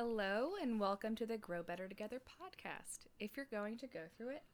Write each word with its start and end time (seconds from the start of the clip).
Hello, 0.00 0.50
and 0.62 0.78
welcome 0.78 1.16
to 1.16 1.26
the 1.26 1.36
Grow 1.36 1.60
Better 1.64 1.88
Together 1.88 2.20
podcast. 2.20 3.08
If 3.18 3.36
you're 3.36 3.48
going 3.50 3.76
to 3.78 3.88
go 3.88 4.02
through 4.16 4.28
it, 4.28 4.44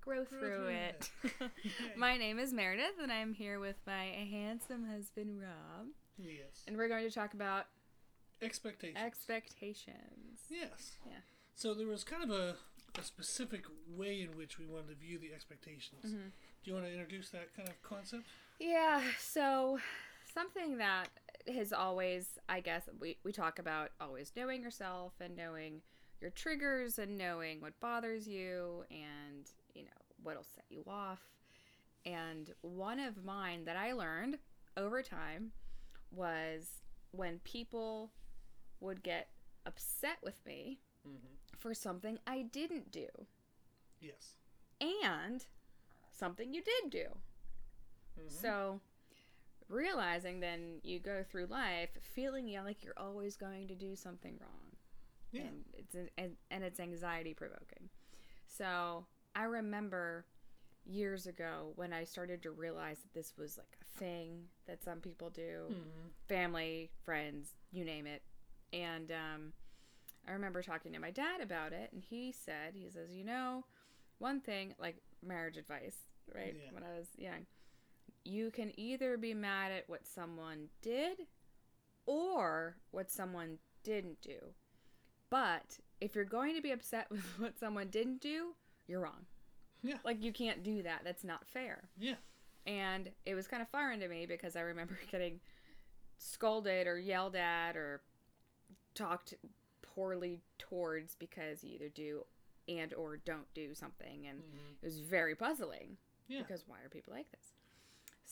grow 0.00 0.24
through, 0.24 0.68
it. 0.68 1.10
My 1.96 2.16
name 2.16 2.38
is 2.38 2.52
Meredith, 2.52 2.94
and 3.02 3.10
I'm 3.10 3.34
here 3.34 3.58
with 3.58 3.74
my 3.84 4.04
handsome 4.30 4.86
husband, 4.86 5.42
Rob. 5.42 5.88
Yes. 6.16 6.62
And 6.68 6.76
we're 6.76 6.86
going 6.86 7.02
to 7.02 7.12
talk 7.12 7.34
about 7.34 7.66
Expectations. 8.40 8.96
expectations. 9.04 10.42
yes. 10.48 10.92
Yeah. 11.04 11.14
So 11.56 11.74
there 11.74 11.88
was 11.88 12.04
kind 12.04 12.22
of 12.22 12.30
a, 12.30 12.54
a 12.96 13.02
specific 13.02 13.64
way 13.88 14.20
in 14.20 14.38
which 14.38 14.56
we 14.56 14.66
wanted 14.66 14.90
to 14.90 14.94
view 14.94 15.18
the 15.18 15.34
expectations. 15.34 16.04
Mm-hmm. 16.06 16.28
Do 16.62 16.70
you 16.70 16.74
want 16.74 16.86
to 16.86 16.92
introduce 16.92 17.30
that 17.30 17.56
kind 17.56 17.68
of 17.68 17.82
concept? 17.82 18.22
Yeah, 18.60 19.02
so 19.18 19.80
something 20.32 20.78
that 20.78 21.08
has 21.54 21.72
always, 21.72 22.38
I 22.48 22.60
guess, 22.60 22.88
we, 22.98 23.18
we 23.24 23.32
talk 23.32 23.58
about 23.58 23.90
always 24.00 24.32
knowing 24.36 24.62
yourself 24.62 25.14
and 25.20 25.36
knowing 25.36 25.82
your 26.20 26.30
triggers 26.30 26.98
and 26.98 27.16
knowing 27.18 27.60
what 27.60 27.78
bothers 27.80 28.26
you 28.26 28.84
and, 28.90 29.50
you 29.74 29.84
know, 29.84 29.90
what'll 30.22 30.42
set 30.44 30.64
you 30.68 30.82
off. 30.86 31.20
And 32.04 32.52
one 32.62 32.98
of 33.00 33.24
mine 33.24 33.64
that 33.64 33.76
I 33.76 33.92
learned 33.92 34.38
over 34.76 35.02
time 35.02 35.52
was 36.10 36.68
when 37.10 37.40
people 37.40 38.12
would 38.80 39.02
get 39.02 39.28
upset 39.66 40.18
with 40.22 40.44
me 40.46 40.80
Mm-hmm. 41.06 41.34
for 41.58 41.72
something 41.72 42.18
I 42.26 42.42
didn't 42.42 42.90
do 42.90 43.06
Yes. 44.00 44.34
and 44.80 45.44
something 46.10 46.52
you 46.52 46.62
did 46.62 46.90
do. 46.90 47.06
Mhm. 48.18 48.30
So, 48.32 48.80
realizing 49.68 50.40
then 50.40 50.80
you 50.82 50.98
go 51.00 51.22
through 51.28 51.46
life 51.46 51.90
feeling 52.00 52.46
like 52.64 52.84
you're 52.84 52.94
always 52.96 53.36
going 53.36 53.68
to 53.68 53.74
do 53.74 53.96
something 53.96 54.36
wrong. 54.40 54.76
Yeah. 55.32 55.42
And 55.42 55.64
it's 55.74 55.94
and, 56.16 56.36
and 56.50 56.64
it's 56.64 56.80
anxiety 56.80 57.34
provoking. 57.34 57.88
So, 58.46 59.06
I 59.34 59.42
remember 59.44 60.24
years 60.84 61.26
ago 61.26 61.72
when 61.74 61.92
I 61.92 62.04
started 62.04 62.42
to 62.44 62.52
realize 62.52 62.98
that 63.00 63.12
this 63.12 63.34
was 63.36 63.58
like 63.58 63.76
a 63.82 63.98
thing 63.98 64.44
that 64.66 64.82
some 64.84 65.00
people 65.00 65.30
do, 65.30 65.66
Mhm. 65.70 66.10
family, 66.28 66.90
friends, 67.04 67.54
you 67.72 67.84
name 67.84 68.06
it. 68.06 68.22
And 68.72 69.10
um, 69.10 69.52
I 70.28 70.32
remember 70.32 70.62
talking 70.62 70.92
to 70.92 70.98
my 71.00 71.10
dad 71.10 71.40
about 71.40 71.72
it, 71.72 71.90
and 71.92 72.02
he 72.02 72.30
said, 72.32 72.74
he 72.74 72.88
says, 72.88 73.10
you 73.12 73.24
know, 73.24 73.64
one 74.18 74.40
thing, 74.40 74.74
like 74.78 74.96
marriage 75.22 75.56
advice, 75.56 75.96
right? 76.32 76.54
Yeah. 76.56 76.72
When 76.72 76.84
I 76.84 76.96
was 76.96 77.08
young, 77.18 77.46
you 78.26 78.50
can 78.50 78.72
either 78.78 79.16
be 79.16 79.34
mad 79.34 79.72
at 79.72 79.88
what 79.88 80.06
someone 80.06 80.68
did 80.82 81.18
or 82.06 82.76
what 82.90 83.10
someone 83.10 83.58
didn't 83.82 84.20
do. 84.20 84.38
But 85.30 85.78
if 86.00 86.14
you're 86.14 86.24
going 86.24 86.54
to 86.54 86.62
be 86.62 86.70
upset 86.72 87.06
with 87.10 87.24
what 87.38 87.58
someone 87.58 87.88
didn't 87.88 88.20
do, 88.20 88.54
you're 88.86 89.00
wrong. 89.00 89.26
Yeah. 89.82 89.98
Like, 90.04 90.22
you 90.22 90.32
can't 90.32 90.62
do 90.62 90.82
that. 90.82 91.02
That's 91.04 91.24
not 91.24 91.46
fair. 91.46 91.88
Yeah. 91.98 92.14
And 92.66 93.10
it 93.24 93.34
was 93.34 93.46
kind 93.46 93.62
of 93.62 93.68
foreign 93.68 94.00
to 94.00 94.08
me 94.08 94.26
because 94.26 94.56
I 94.56 94.60
remember 94.60 94.98
getting 95.10 95.40
scolded 96.18 96.86
or 96.86 96.98
yelled 96.98 97.36
at 97.36 97.76
or 97.76 98.00
talked 98.94 99.34
poorly 99.82 100.40
towards 100.58 101.14
because 101.14 101.62
you 101.62 101.74
either 101.74 101.88
do 101.88 102.24
and 102.68 102.92
or 102.94 103.16
don't 103.18 103.52
do 103.54 103.74
something 103.74 104.26
and 104.26 104.40
Mhm. 104.40 104.82
it 104.82 104.84
was 104.84 104.98
very 104.98 105.34
puzzling 105.36 105.98
Yeah. 106.26 106.40
because 106.42 106.66
why 106.66 106.80
are 106.82 106.88
people 106.88 107.12
like 107.12 107.30
this 107.30 107.52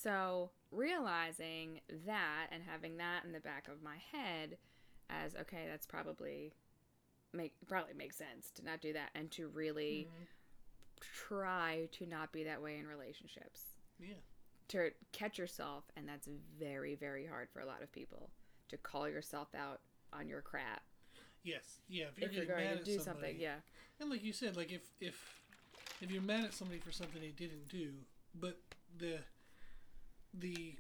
so 0.04 0.50
realizing 0.70 1.80
that 2.06 2.46
and 2.52 2.62
having 2.62 2.96
that 2.98 3.24
in 3.24 3.32
the 3.32 3.40
back 3.40 3.68
of 3.68 3.82
my 3.82 3.96
head 4.12 4.56
as 5.10 5.34
okay 5.34 5.66
that's 5.70 5.86
probably 5.86 6.52
make 7.32 7.52
probably 7.66 7.94
makes 7.94 8.16
sense 8.16 8.50
to 8.54 8.64
not 8.64 8.80
do 8.80 8.92
that 8.92 9.10
and 9.14 9.30
to 9.32 9.48
really 9.48 10.08
Mhm. 10.08 10.26
try 11.00 11.88
to 11.92 12.06
not 12.06 12.32
be 12.32 12.44
that 12.44 12.60
way 12.62 12.78
in 12.78 12.86
relationships 12.86 13.76
Yeah. 13.98 14.14
to 14.68 14.92
catch 15.12 15.38
yourself 15.38 15.84
and 15.96 16.08
that's 16.08 16.26
very 16.58 16.94
very 16.94 17.26
hard 17.26 17.50
for 17.50 17.60
a 17.60 17.66
lot 17.66 17.82
of 17.82 17.90
people 17.92 18.30
to 18.68 18.76
call 18.78 19.08
yourself 19.08 19.54
out 19.54 19.80
on 20.12 20.28
your 20.28 20.42
crap 20.42 20.82
Yes. 21.42 21.82
Yeah. 21.88 22.06
If 22.08 22.18
you're, 22.18 22.30
if 22.30 22.36
you're 22.36 22.46
going 22.46 22.64
mad 22.64 22.78
to 22.78 22.84
do 22.84 22.98
somebody, 22.98 23.26
something 23.32 23.40
yeah 23.40 23.60
And 24.00 24.08
like 24.08 24.24
you 24.24 24.32
said, 24.32 24.56
like 24.56 24.72
if 24.72 24.82
if 25.00 25.40
if 26.00 26.10
you're 26.10 26.22
mad 26.22 26.44
at 26.44 26.54
somebody 26.54 26.80
for 26.80 26.90
something 26.90 27.20
they 27.20 27.32
didn't 27.32 27.68
do, 27.68 27.92
but 28.34 28.58
the 28.96 29.22
the 30.38 30.76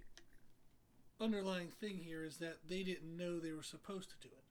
underlying 1.20 1.68
thing 1.68 1.98
here 1.98 2.24
is 2.24 2.38
that 2.38 2.58
they 2.68 2.82
didn't 2.82 3.16
know 3.16 3.38
they 3.38 3.52
were 3.52 3.62
supposed 3.62 4.10
to 4.10 4.16
do 4.18 4.28
it. 4.32 4.44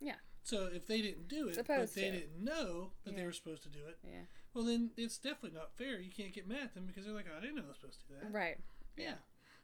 Yeah. 0.00 0.16
So 0.42 0.68
if 0.72 0.86
they 0.86 1.00
didn't 1.00 1.28
do 1.28 1.48
it, 1.48 1.56
but 1.66 1.94
they 1.94 2.02
to. 2.02 2.10
didn't 2.12 2.44
know 2.44 2.90
that 3.04 3.16
they 3.16 3.24
were 3.24 3.32
supposed 3.32 3.62
to 3.62 3.70
do 3.70 3.78
it, 3.88 3.98
yeah 4.06 4.24
well 4.52 4.64
then 4.64 4.90
it's 4.96 5.16
definitely 5.18 5.58
not 5.58 5.72
fair. 5.76 5.98
You 6.00 6.10
can't 6.12 6.32
get 6.34 6.46
mad 6.46 6.64
at 6.64 6.74
them 6.74 6.84
because 6.86 7.04
they're 7.06 7.14
like, 7.14 7.26
"Oh, 7.32 7.36
I 7.36 7.40
didn't 7.40 7.56
know 7.56 7.62
I 7.64 7.68
was 7.68 7.76
supposed 7.78 8.00
to 8.06 8.08
do 8.14 8.20
that. 8.20 8.30
right 8.32 8.58
Yeah. 8.96 9.14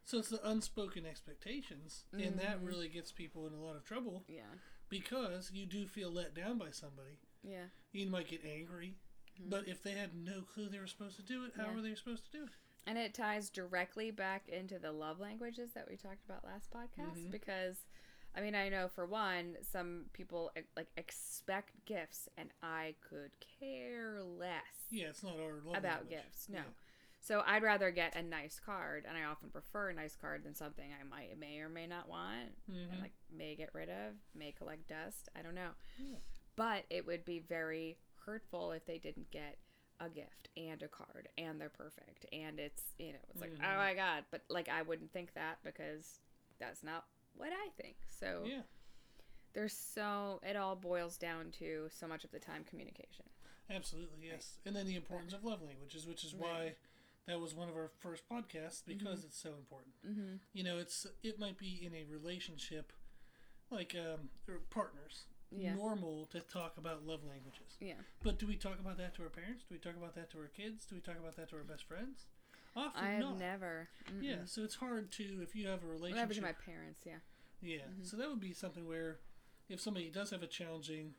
So 0.04 0.18
it's 0.18 0.30
the 0.30 0.44
unspoken 0.48 1.04
expectations, 1.06 2.06
and 2.12 2.38
that 2.38 2.60
Mhm. 2.60 2.66
really 2.66 2.88
gets 2.88 3.12
people 3.12 3.46
in 3.46 3.52
a 3.52 3.60
lot 3.62 3.76
of 3.76 3.84
trouble 3.84 4.24
yeah 4.26 4.54
because 4.88 5.52
you 5.52 5.66
do 5.66 5.86
feel 5.86 6.10
let 6.10 6.34
down 6.34 6.56
by 6.58 6.70
somebody. 6.70 7.18
yeah 7.44 7.66
You 7.92 8.06
might 8.06 8.28
get 8.28 8.42
angry, 8.44 8.96
Mhm. 9.38 9.50
but 9.50 9.68
if 9.68 9.82
they 9.82 9.92
had 9.92 10.14
no 10.14 10.42
clue 10.42 10.68
they 10.70 10.78
were 10.80 10.86
supposed 10.86 11.16
to 11.16 11.22
do 11.22 11.44
it, 11.44 11.52
how 11.56 11.66
Yeah. 11.66 11.74
were 11.74 11.82
they 11.82 11.94
supposed 11.94 12.24
to 12.24 12.30
do 12.38 12.44
it? 12.44 12.50
And 12.86 12.98
it 12.98 13.14
ties 13.14 13.50
directly 13.50 14.10
back 14.10 14.48
into 14.48 14.78
the 14.78 14.90
love 14.92 15.20
languages 15.20 15.70
that 15.74 15.88
we 15.88 15.96
talked 15.96 16.24
about 16.24 16.44
last 16.44 16.70
podcast 16.70 17.18
Mhm. 17.26 17.30
because 17.30 17.86
I 18.32 18.40
mean, 18.40 18.54
I 18.54 18.68
know 18.68 18.86
for 18.88 19.06
one, 19.06 19.56
some 19.62 20.08
people 20.12 20.52
eh, 20.54 20.62
like 20.76 20.86
expect 20.96 21.84
gifts 21.84 22.28
and 22.36 22.52
I 22.62 22.94
could 23.00 23.32
care 23.58 24.22
less 24.22 24.86
Yeah, 24.88 25.08
it's 25.08 25.24
not 25.24 25.36
our 25.40 25.54
love 25.60 25.76
about 25.76 26.02
language. 26.02 26.10
gifts. 26.22 26.48
No. 26.48 26.58
Yeah. 26.58 26.64
So 27.18 27.42
I'd 27.44 27.64
rather 27.64 27.90
get 27.90 28.14
a 28.16 28.22
nice 28.22 28.60
card 28.60 29.04
and 29.06 29.18
I 29.18 29.24
often 29.24 29.50
prefer 29.50 29.90
a 29.90 29.94
nice 29.94 30.14
card 30.16 30.44
than 30.44 30.54
something 30.54 30.92
I 30.92 31.02
might 31.02 31.36
may 31.38 31.58
or 31.58 31.68
may 31.68 31.88
not 31.88 32.08
want 32.08 32.54
Mhm. 32.70 32.92
and 32.92 33.00
like 33.02 33.12
may 33.30 33.56
get 33.56 33.74
rid 33.74 33.90
of, 33.90 34.14
may 34.32 34.52
collect 34.52 34.86
dust, 34.86 35.28
I 35.34 35.42
don't 35.42 35.56
know. 35.56 35.74
Yeah. 35.98 36.18
But 36.54 36.86
it 36.88 37.04
would 37.06 37.24
be 37.24 37.40
very 37.40 37.98
hurtful 38.20 38.70
if 38.72 38.84
they 38.86 38.98
didn't 38.98 39.30
get 39.32 39.58
a 40.00 40.08
gift 40.08 40.48
and 40.56 40.82
a 40.82 40.88
card 40.88 41.28
and 41.38 41.60
they're 41.60 41.68
perfect 41.68 42.24
and 42.32 42.58
it's 42.58 42.82
you 42.98 43.12
know 43.12 43.18
it's 43.30 43.40
like 43.40 43.52
Mhm. 43.52 43.62
oh 43.62 43.76
my 43.76 43.94
god 43.94 44.24
but 44.30 44.42
like 44.48 44.68
i 44.68 44.82
wouldn't 44.82 45.12
think 45.12 45.34
that 45.34 45.58
because 45.62 46.20
that's 46.58 46.82
not 46.82 47.04
what 47.36 47.50
i 47.52 47.68
think 47.82 47.96
so 48.08 48.42
yeah, 48.46 48.62
there's 49.52 49.74
so 49.76 50.40
it 50.42 50.56
all 50.56 50.74
boils 50.76 51.16
down 51.18 51.50
to 51.58 51.88
so 51.90 52.06
much 52.06 52.24
of 52.24 52.30
the 52.30 52.38
time 52.38 52.64
communication 52.64 53.26
absolutely, 53.72 54.18
yes. 54.26 54.58
And 54.66 54.74
then 54.74 54.86
the 54.86 54.96
importance 54.96 55.32
of 55.32 55.44
love 55.44 55.62
languages, 55.62 56.04
which 56.04 56.24
is 56.24 56.34
why 56.34 56.50
Right. 56.60 56.76
that 57.26 57.38
was 57.38 57.54
one 57.54 57.68
of 57.68 57.76
our 57.76 57.86
first 58.00 58.24
podcasts 58.28 58.82
because 58.84 59.22
it's 59.24 59.38
so 59.40 59.50
important. 59.50 59.94
mm-hmm. 60.04 60.36
You 60.52 60.64
know, 60.64 60.78
it's 60.78 61.06
it 61.22 61.38
might 61.38 61.56
be 61.56 61.78
in 61.80 61.94
a 61.94 62.02
relationship, 62.02 62.92
like 63.70 63.94
um, 63.94 64.30
or 64.48 64.58
partners, 64.70 65.26
Yeah. 65.52 65.74
normal 65.74 66.26
to 66.32 66.40
talk 66.40 66.78
about 66.78 67.06
love 67.06 67.20
languages. 67.24 67.76
yeah 67.80 67.94
But 68.22 68.38
do 68.38 68.46
we 68.46 68.56
talk 68.56 68.78
about 68.78 68.96
that 68.98 69.14
to 69.16 69.22
our 69.22 69.28
parents? 69.28 69.64
Do 69.68 69.74
we 69.74 69.78
talk 69.80 69.96
about 69.96 70.14
that 70.14 70.30
to 70.30 70.38
our 70.38 70.46
kids? 70.48 70.86
Do 70.86 70.94
we 70.94 71.00
talk 71.00 71.16
about 71.18 71.36
that 71.36 71.48
to 71.50 71.56
our 71.56 71.64
best 71.64 71.84
friends? 71.84 72.26
Often 72.76 73.04
i 73.04 73.10
have 73.10 73.20
not. 73.20 73.38
never 73.38 73.88
mm-mm. 74.08 74.22
Yeah, 74.22 74.44
so 74.44 74.62
it's 74.62 74.76
hard 74.76 75.10
to 75.12 75.24
if 75.42 75.56
you 75.56 75.66
have 75.66 75.82
a 75.82 75.86
relationship. 75.86 76.16
never 76.16 76.34
to 76.34 76.42
my 76.42 76.52
parents 76.52 77.00
yeah 77.04 77.18
Yeah. 77.60 77.78
Mhm. 77.90 78.06
So 78.06 78.16
that 78.16 78.28
would 78.28 78.40
be 78.40 78.52
something 78.54 78.86
where 78.86 79.18
if 79.68 79.80
somebody 79.80 80.08
does 80.08 80.30
have 80.30 80.42
a 80.42 80.46
challenging, 80.46 81.14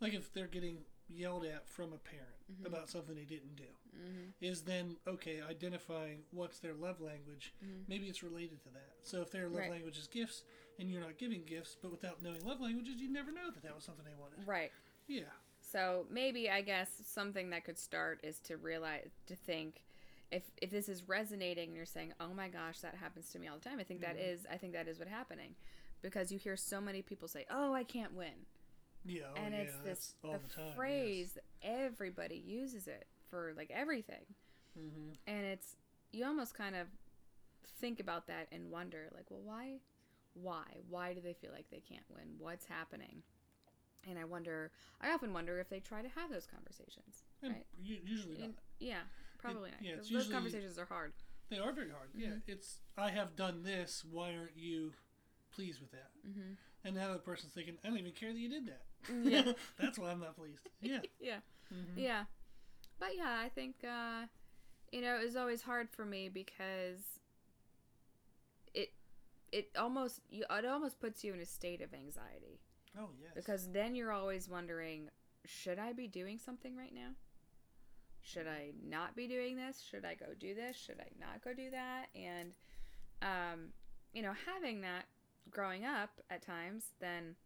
like 0.00 0.12
if 0.14 0.32
they're 0.32 0.46
getting 0.46 0.84
yelled 1.08 1.44
at 1.44 1.68
from 1.68 1.92
a 1.92 1.98
parent 1.98 2.36
Mhm. 2.52 2.66
about 2.66 2.88
something 2.90 3.14
they 3.14 3.24
didn't 3.24 3.56
do, 3.56 3.68
mm-hmm. 3.96 4.30
is 4.40 4.62
then, 4.62 4.96
okay, 5.06 5.40
identifying 5.40 6.24
what's 6.30 6.58
their 6.58 6.74
love 6.74 7.00
language. 7.00 7.54
Mhm. 7.64 7.88
Maybe 7.88 8.08
it's 8.08 8.22
related 8.22 8.60
to 8.64 8.68
that. 8.70 8.92
So 9.02 9.22
if 9.22 9.30
their 9.30 9.48
love 9.48 9.60
Right. 9.60 9.70
language 9.70 9.98
is 9.98 10.06
gifts 10.08 10.44
and 10.78 10.90
you're 10.90 11.00
not 11.00 11.18
giving 11.18 11.42
gifts, 11.44 11.76
but 11.80 11.90
without 11.90 12.22
knowing 12.22 12.44
love 12.44 12.60
languages, 12.60 12.96
you 13.00 13.10
never 13.12 13.32
know 13.32 13.50
that 13.52 13.62
that 13.62 13.74
was 13.74 13.84
something 13.84 14.04
they 14.04 14.14
wanted. 14.20 14.46
right 14.46 14.72
Yeah. 15.08 15.22
So 15.60 16.06
maybe 16.10 16.48
I 16.50 16.60
guess 16.62 16.88
something 17.06 17.50
that 17.50 17.64
could 17.64 17.78
start 17.78 18.20
is 18.22 18.38
to 18.40 18.56
realize 18.56 19.08
to 19.26 19.34
think 19.34 19.82
if 20.30 20.42
if 20.60 20.70
this 20.70 20.88
is 20.88 21.08
resonating 21.08 21.68
and 21.68 21.76
you're 21.76 21.86
saying, 21.86 22.12
"Oh 22.20 22.28
my 22.34 22.48
gosh, 22.48 22.80
that 22.80 22.94
happens 22.94 23.30
to 23.32 23.38
me 23.38 23.46
all 23.48 23.58
the 23.58 23.68
time." 23.68 23.78
I 23.80 23.84
think 23.84 24.00
that 24.00 24.16
Mhm. 24.16 24.32
is 24.32 24.46
I 24.50 24.56
think 24.58 24.72
that 24.74 24.86
is 24.88 24.98
what 24.98 25.08
happening 25.08 25.54
because 26.02 26.30
you 26.32 26.38
hear 26.38 26.56
so 26.56 26.80
many 26.80 27.02
people 27.02 27.26
say, 27.28 27.46
"Oh, 27.50 27.72
I 27.72 27.84
can't 27.84 28.12
win." 28.12 28.46
Yeah. 29.04 29.22
Oh, 29.32 29.36
and 29.40 29.54
it's 29.54 29.72
that's 29.78 29.84
this 29.84 30.14
all 30.24 30.32
the, 30.32 30.38
the, 30.48 30.54
time. 30.54 30.72
phrase 30.74 31.38
everybody 31.62 32.36
uses 32.36 32.86
it 32.88 33.06
for 33.30 33.52
like 33.56 33.70
everything. 33.70 34.24
Mm-hmm. 34.78 35.12
And 35.26 35.46
it's 35.46 35.76
you 36.12 36.24
almost 36.24 36.54
kind 36.54 36.74
of 36.76 36.88
think 37.80 38.00
about 38.00 38.26
that 38.28 38.48
and 38.52 38.70
wonder 38.70 39.08
like, 39.14 39.26
"Well, 39.30 39.42
why 39.42 39.80
why? 40.40 40.64
Why 40.88 41.12
do 41.14 41.20
they 41.20 41.32
feel 41.34 41.50
like 41.52 41.70
they 41.70 41.80
can't 41.80 42.04
win? 42.08 42.36
What's 42.38 42.66
happening?" 42.66 43.22
And 44.08 44.18
I 44.18 44.24
wonder, 44.24 44.70
I 45.00 45.10
often 45.12 45.32
wonder 45.32 45.58
if 45.58 45.68
they 45.68 45.80
try 45.80 46.00
to 46.02 46.08
have 46.10 46.30
those 46.30 46.46
conversations. 46.46 47.24
And 47.42 47.54
Right. 47.54 47.66
usually 47.82 48.38
not. 48.38 48.50
Yeah, 48.78 49.02
probably 49.38 49.70
not. 49.72 49.82
yeah, 49.82 49.96
those 49.96 50.10
usually- 50.10 50.32
conversations 50.32 50.78
are 50.78 50.84
hard. 50.86 51.12
They 51.48 51.58
are 51.58 51.72
very 51.72 51.90
hard. 51.90 52.10
Yeah, 52.14 52.28
Mhm. 52.30 52.42
it's 52.46 52.80
I 52.96 53.10
have 53.10 53.34
done 53.36 53.62
this. 53.62 54.04
Why 54.04 54.36
aren't 54.36 54.56
you 54.56 54.94
pleased 55.52 55.80
with 55.80 55.90
that. 55.92 56.10
Mm-hmm. 56.26 56.52
And 56.84 56.94
now 56.96 57.06
the 57.06 57.14
other 57.14 57.22
person's 57.22 57.54
thinking, 57.54 57.78
I 57.82 57.88
don't 57.88 57.98
even 57.98 58.12
care 58.12 58.30
that 58.32 58.38
you 58.38 58.48
did 58.50 58.66
that. 58.66 58.84
Yeah. 59.24 59.52
That's 59.78 59.98
why 59.98 60.10
I'm 60.10 60.20
not 60.20 60.36
pleased. 60.36 60.68
Yeah. 60.82 61.00
yeah. 61.18 61.40
Mhm. 61.72 61.96
Yeah. 61.96 62.26
But 62.98 63.16
yeah, 63.16 63.40
I 63.40 63.48
think 63.48 63.82
uh 63.82 64.26
you 64.92 65.00
know, 65.00 65.18
it 65.18 65.24
was 65.24 65.34
always 65.36 65.62
hard 65.62 65.88
for 65.90 66.04
me 66.04 66.28
because 66.28 67.00
it 67.00 67.25
it 69.52 69.70
almost 69.78 70.20
you 70.30 70.44
it 70.50 70.64
almost 70.66 71.00
puts 71.00 71.22
you 71.24 71.32
in 71.34 71.40
a 71.40 71.46
state 71.46 71.80
of 71.80 71.92
anxiety 71.94 72.60
Oh, 72.98 73.10
yes. 73.20 73.32
because 73.34 73.68
then 73.72 73.94
you're 73.94 74.10
always 74.12 74.48
wondering, 74.48 75.10
should 75.44 75.78
I 75.78 75.92
be 75.92 76.08
doing 76.08 76.38
something 76.38 76.74
right 76.76 76.94
now? 76.94 77.10
Should 78.22 78.46
I 78.48 78.72
not 78.84 79.14
be 79.14 79.28
doing 79.28 79.56
this? 79.56 79.80
Should 79.88 80.04
I 80.04 80.14
go 80.14 80.26
do 80.38 80.54
this? 80.54 80.76
Should 80.76 80.98
I 81.00 81.08
not 81.20 81.44
go 81.44 81.52
do 81.54 81.70
that? 81.70 82.06
And 82.14 82.52
um 83.22 83.68
you 84.12 84.22
know, 84.22 84.32
having 84.46 84.80
that 84.80 85.04
growing 85.50 85.84
up 85.84 86.10
at 86.30 86.42
times, 86.42 86.92
then 87.00 87.36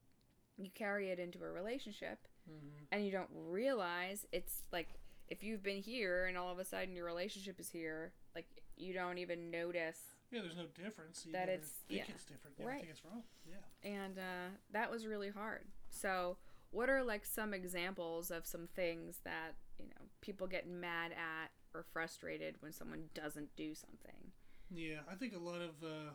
you 0.56 0.70
carry 0.75 1.11
it 1.11 1.19
into 1.19 1.43
a 1.44 1.50
relationship 1.50 2.19
Mhm. 2.49 2.87
and 2.93 3.05
you 3.05 3.11
don't 3.12 3.31
realize 3.32 4.26
it's 4.32 4.62
like 4.73 4.88
if 5.29 5.43
you've 5.43 5.62
been 5.62 5.82
here 5.82 6.26
and 6.26 6.37
all 6.38 6.50
of 6.50 6.58
a 6.58 6.64
sudden 6.64 6.94
your 6.96 7.05
relationship 7.06 7.58
is 7.61 7.69
here, 7.70 8.12
like 8.35 8.46
you 8.76 8.93
don't 8.94 9.19
even 9.19 9.50
notice. 9.50 10.14
Yeah, 10.31 10.43
there's 10.43 10.56
no 10.56 10.67
difference. 10.67 11.25
You 11.27 11.32
That 11.32 11.49
it's- 11.49 11.81
think 11.88 12.09
yeah. 12.09 12.15
it's 12.15 12.25
different. 12.25 12.59
You 12.59 12.67
Right. 12.67 12.81
think 12.81 12.91
it's 12.91 13.05
wrong. 13.05 13.25
Yeah. 13.49 13.56
And 13.82 14.19
uh, 14.19 14.49
that 14.71 14.91
was 14.91 15.06
really 15.06 15.31
hard. 15.31 15.67
So, 15.91 16.37
what 16.71 16.88
are 16.88 17.03
like 17.03 17.25
some 17.27 17.53
examples 17.53 18.31
of 18.31 18.47
some 18.47 18.69
things 18.69 19.19
that 19.25 19.56
you 19.79 19.87
know 19.87 20.06
people 20.21 20.47
get 20.47 20.69
mad 20.69 21.12
at 21.12 21.50
or 21.75 21.82
frustrated 21.82 22.61
when 22.62 22.73
someone 22.73 23.11
doesn't 23.15 23.55
do 23.56 23.75
something? 23.75 24.32
Yeah, 24.71 25.00
I 25.11 25.17
think 25.17 25.35
a 25.35 25.38
lot 25.38 25.61
of, 25.61 25.82
uh, 25.82 26.12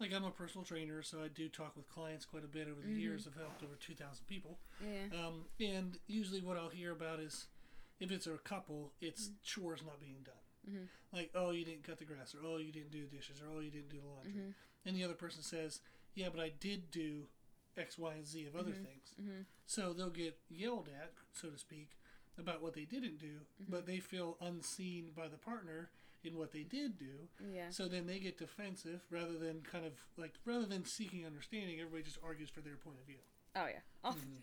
like, 0.00 0.12
I'm 0.12 0.24
a 0.24 0.30
personal 0.32 0.64
trainer, 0.64 1.00
so 1.02 1.22
I 1.22 1.28
do 1.28 1.48
talk 1.48 1.76
with 1.76 1.88
clients 1.88 2.24
quite 2.26 2.42
a 2.42 2.48
bit 2.48 2.66
over 2.66 2.80
the 2.80 2.88
Mhm. 2.88 2.98
years. 3.00 3.26
I've 3.28 3.36
helped 3.36 3.62
over 3.62 3.76
2,000 3.76 4.26
people. 4.26 4.58
Yeah. 4.84 5.06
Um, 5.12 5.48
and 5.60 6.00
usually 6.08 6.40
what 6.40 6.56
I'll 6.56 6.70
hear 6.70 6.90
about 6.90 7.20
is 7.20 7.46
if 8.00 8.10
it's 8.10 8.26
a 8.26 8.36
couple, 8.38 8.92
it's 9.00 9.28
Mm-hmm. 9.28 9.42
chores 9.44 9.82
not 9.84 10.00
being 10.00 10.24
done. 10.24 10.34
Mhm. 10.68 10.88
Like, 11.12 11.30
oh, 11.34 11.50
you 11.50 11.64
didn't 11.64 11.84
cut 11.84 11.98
the 11.98 12.04
grass, 12.04 12.34
or 12.34 12.38
oh, 12.44 12.56
you 12.56 12.72
didn't 12.72 12.90
do 12.90 13.02
the 13.06 13.16
dishes, 13.16 13.40
or 13.40 13.48
oh, 13.56 13.60
you 13.60 13.70
didn't 13.70 13.90
do 13.90 14.00
the 14.00 14.06
laundry. 14.08 14.32
Mhm. 14.32 14.54
And 14.86 14.96
the 14.96 15.04
other 15.04 15.14
person 15.14 15.42
says, 15.42 15.80
yeah, 16.14 16.28
but 16.30 16.40
I 16.40 16.50
did 16.50 16.90
do 16.90 17.28
X, 17.76 17.98
Y, 17.98 18.14
and 18.14 18.26
Z 18.26 18.46
of 18.46 18.56
other 18.56 18.72
Mhm. 18.72 18.84
things. 18.84 19.14
Mhm. 19.20 19.46
So 19.66 19.92
they'll 19.92 20.10
get 20.10 20.38
yelled 20.48 20.88
at, 20.88 21.12
so 21.32 21.50
to 21.50 21.58
speak, 21.58 21.96
about 22.38 22.60
what 22.62 22.74
they 22.74 22.84
didn't 22.84 23.18
do, 23.18 23.40
Mm-hmm. 23.60 23.70
but 23.70 23.86
they 23.86 24.00
feel 24.00 24.36
unseen 24.40 25.12
by 25.12 25.28
the 25.28 25.38
partner 25.38 25.90
in 26.24 26.36
what 26.36 26.52
they 26.52 26.64
did 26.64 26.96
do. 26.98 27.28
Yeah. 27.40 27.70
So 27.70 27.86
then 27.88 28.06
they 28.06 28.18
get 28.18 28.38
defensive 28.38 29.02
rather 29.10 29.38
than 29.38 29.62
kind 29.62 29.84
of 29.84 29.92
like 30.16 30.34
rather 30.44 30.66
than 30.66 30.84
seeking 30.84 31.24
understanding, 31.26 31.78
everybody 31.80 32.02
just 32.02 32.18
argues 32.22 32.48
for 32.50 32.60
their 32.60 32.76
point 32.76 32.98
of 32.98 33.06
view. 33.06 33.20
Oh 33.54 33.66
yeah. 33.66 33.80
Oh, 34.02 34.12
Mhm. 34.14 34.42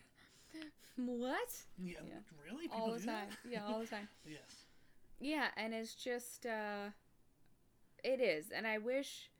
What? 0.96 1.64
Yeah, 1.78 2.02
Yeah. 2.04 2.20
really? 2.44 2.64
People 2.68 2.80
All 2.82 2.92
the 2.92 2.98
do 3.00 3.06
time. 3.06 3.28
that? 3.30 3.38
Yeah, 3.50 3.64
all 3.64 3.80
the 3.80 3.86
time. 3.86 4.08
yes. 4.26 4.66
Yeah, 5.22 5.48
and 5.56 5.72
it's 5.72 5.94
just 5.94 6.46
uh 6.46 6.90
it 8.04 8.20
is. 8.20 8.50
And 8.50 8.66
I 8.66 8.78
wish 8.78 9.30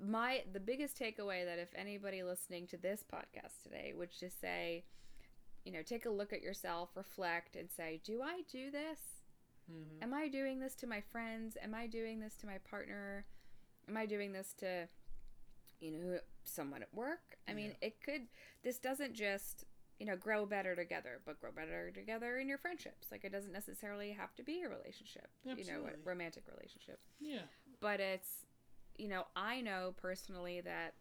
my 0.00 0.42
the 0.52 0.60
biggest 0.60 0.98
takeaway 0.98 1.44
that 1.44 1.58
if 1.58 1.68
anybody 1.74 2.22
listening 2.22 2.66
to 2.68 2.76
this 2.76 3.02
podcast 3.02 3.62
today 3.62 3.92
would 3.96 4.10
just 4.12 4.40
say, 4.40 4.84
you 5.64 5.72
know, 5.72 5.82
take 5.82 6.06
a 6.06 6.10
look 6.10 6.32
at 6.32 6.42
yourself, 6.42 6.90
reflect 6.96 7.56
and 7.56 7.70
say, 7.70 8.00
"Do 8.04 8.22
I 8.22 8.42
do 8.50 8.70
this? 8.70 9.00
hmm 9.68 10.02
Am 10.02 10.14
I 10.14 10.28
doing 10.28 10.60
this 10.60 10.74
to 10.76 10.86
my 10.86 11.00
friends? 11.00 11.56
Am 11.62 11.74
I 11.74 11.86
doing 11.88 12.20
this 12.20 12.36
to 12.38 12.46
my 12.46 12.58
partner? 12.70 13.26
Am 13.88 13.96
I 13.96 14.06
doing 14.06 14.32
this 14.32 14.54
to 14.60 14.88
you 15.80 15.92
know, 15.92 16.18
someone 16.44 16.82
at 16.82 16.92
work? 16.94 17.38
I 17.48 17.54
mean, 17.54 17.74
it 17.80 18.02
could 18.02 18.28
this 18.62 18.78
doesn't 18.78 19.14
just 19.14 19.64
you 19.98 20.06
know, 20.06 20.16
grow 20.16 20.46
better 20.46 20.76
together, 20.76 21.20
but 21.26 21.40
grow 21.40 21.50
better 21.50 21.90
together 21.90 22.38
in 22.38 22.48
your 22.48 22.58
friendships. 22.58 23.08
Like 23.10 23.24
it 23.24 23.32
doesn't 23.32 23.52
necessarily 23.52 24.12
have 24.12 24.34
to 24.36 24.42
be 24.42 24.62
a 24.62 24.68
relationship, 24.68 25.28
you 25.44 25.64
know, 25.66 25.86
a 25.86 26.08
romantic 26.08 26.44
relationship. 26.48 27.00
Yeah. 27.20 27.42
But 27.80 28.00
it's, 28.00 28.46
you 28.96 29.08
know, 29.08 29.24
I 29.34 29.60
know 29.60 29.94
personally 30.00 30.60
that 30.60 30.94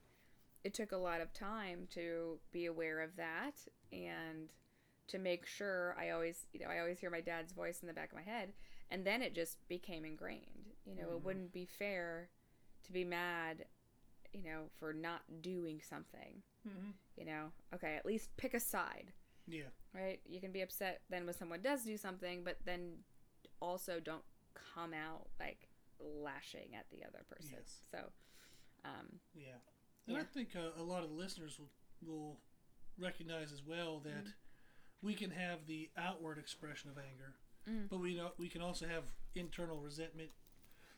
it 0.63 0.73
took 0.73 0.91
a 0.91 0.97
lot 0.97 1.21
of 1.21 1.31
time 1.33 1.87
to 1.91 2.39
be 2.51 2.65
aware 2.65 3.01
of 3.01 3.15
that 3.17 3.53
and 3.91 4.49
to 5.07 5.19
make 5.19 5.45
sure 5.45 5.95
I 5.97 6.09
always, 6.09 6.47
you 6.51 6.59
know, 6.59 6.67
I 6.71 6.79
always 6.79 6.99
hear 6.99 7.09
my 7.09 7.21
dad's 7.21 7.53
voice 7.53 7.79
in 7.81 7.87
the 7.87 7.93
back 7.93 8.11
of 8.11 8.17
my 8.17 8.23
head, 8.23 8.51
and 8.89 9.05
then 9.05 9.21
it 9.21 9.33
just 9.35 9.65
became 9.69 10.03
ingrained. 10.05 10.71
You 10.85 10.95
know, 10.95 11.11
it 11.11 11.19
Mhm. 11.19 11.23
wouldn't 11.23 11.53
be 11.53 11.65
fair 11.65 12.29
to 12.83 12.91
be 12.91 13.03
mad, 13.05 13.67
you 14.33 14.43
know, 14.43 14.69
for 14.75 14.91
not 14.93 15.41
doing 15.41 15.81
something. 15.81 16.43
Hmm 16.67 16.91
You 17.15 17.25
know, 17.25 17.51
okay, 17.73 17.95
at 17.95 18.05
least 18.05 18.35
pick 18.37 18.53
a 18.53 18.59
side 18.59 19.11
Yeah. 19.47 19.69
right? 19.93 20.19
You 20.25 20.39
can 20.41 20.51
be 20.51 20.61
upset 20.61 21.01
then 21.09 21.25
when 21.25 21.33
someone 21.35 21.61
does 21.61 21.83
do 21.83 21.97
something, 21.97 22.43
but 22.43 22.57
then 22.65 23.03
also 23.61 23.99
don't 23.99 24.23
come 24.53 24.93
out 24.93 25.29
like 25.39 25.67
lashing 25.99 26.75
at 26.75 26.85
the 26.91 27.03
other 27.03 27.23
person. 27.29 27.55
Yes. 27.57 27.81
So, 27.91 28.11
um, 28.85 29.19
Yeah. 29.33 29.57
And 30.07 30.15
I 30.17 30.23
think 30.23 30.55
uh, 30.55 30.79
a 30.79 30.83
lot 30.83 31.03
of 31.03 31.09
the 31.09 31.15
listeners 31.15 31.59
will, 31.59 31.71
will 32.01 32.37
recognize 32.97 33.51
as 33.51 33.63
well 33.63 33.99
that 34.01 34.25
Mm. 34.25 34.33
we 35.01 35.13
can 35.15 35.31
have 35.31 35.65
the 35.67 35.89
outward 35.97 36.37
expression 36.37 36.89
of 36.89 36.97
anger, 36.97 37.35
Mm. 37.67 37.89
but 37.89 37.97
we 37.99 38.15
know, 38.15 38.31
we 38.37 38.47
can 38.49 38.61
also 38.61 38.87
have 38.87 39.03
internal 39.35 39.79
resentment. 39.81 40.31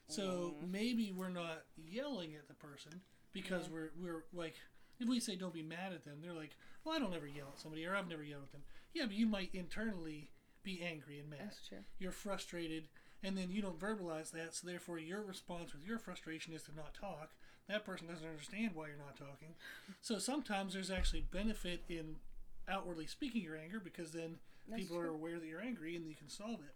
So 0.07 0.55
Mm. 0.61 0.69
maybe 0.69 1.11
we're 1.11 1.29
not 1.29 1.65
yelling 1.75 2.35
at 2.35 2.47
the 2.47 2.53
person 2.55 3.01
because 3.31 3.65
Yeah. 3.67 3.73
we're 3.73 3.91
we're 3.95 4.23
like 4.33 4.55
if 4.99 5.07
we 5.07 5.19
say 5.19 5.35
don't 5.35 5.53
be 5.53 5.63
mad 5.63 5.93
at 5.93 6.03
them, 6.05 6.17
they're 6.21 6.33
like, 6.33 6.55
well, 6.83 6.95
I 6.95 6.99
don't 6.99 7.13
ever 7.15 7.27
yell 7.27 7.49
at 7.53 7.59
somebody 7.59 7.85
or 7.85 7.95
I've 7.95 8.07
never 8.09 8.23
yelled 8.23 8.43
at 8.43 8.51
them. 8.51 8.63
Yeah, 8.93 9.05
but 9.05 9.15
you 9.15 9.25
might 9.27 9.49
internally 9.53 10.31
be 10.63 10.81
angry 10.83 11.19
and 11.19 11.29
mad. 11.29 11.39
that's 11.43 11.67
true. 11.67 11.79
You're 11.99 12.11
frustrated, 12.11 12.89
and 13.23 13.37
then 13.37 13.49
you 13.51 13.61
don't 13.61 13.79
verbalize 13.79 14.31
that, 14.31 14.55
so 14.55 14.67
therefore 14.67 14.99
your 14.99 15.21
response 15.21 15.73
with 15.73 15.85
your 15.85 15.99
frustration 15.99 16.53
is 16.53 16.63
to 16.63 16.75
not 16.75 16.93
talk. 16.93 17.31
That 17.69 17.85
person 17.85 18.07
doesn't 18.07 18.27
understand 18.27 18.71
why 18.73 18.87
you're 18.87 18.97
not 18.97 19.15
talking. 19.17 19.53
So 20.01 20.17
sometimes 20.19 20.73
there's 20.73 20.89
actually 20.91 21.21
benefit 21.31 21.83
in 21.87 22.15
outwardly 22.67 23.05
speaking 23.07 23.41
your 23.43 23.55
anger 23.57 23.79
because 23.79 24.11
then 24.11 24.37
That's 24.67 24.81
people 24.81 24.97
are 24.97 25.07
aware 25.07 25.39
that 25.39 25.45
you're 25.47 25.61
angry 25.61 25.95
and 25.95 26.05
you 26.07 26.15
can 26.15 26.29
solve 26.29 26.59
it. 26.61 26.75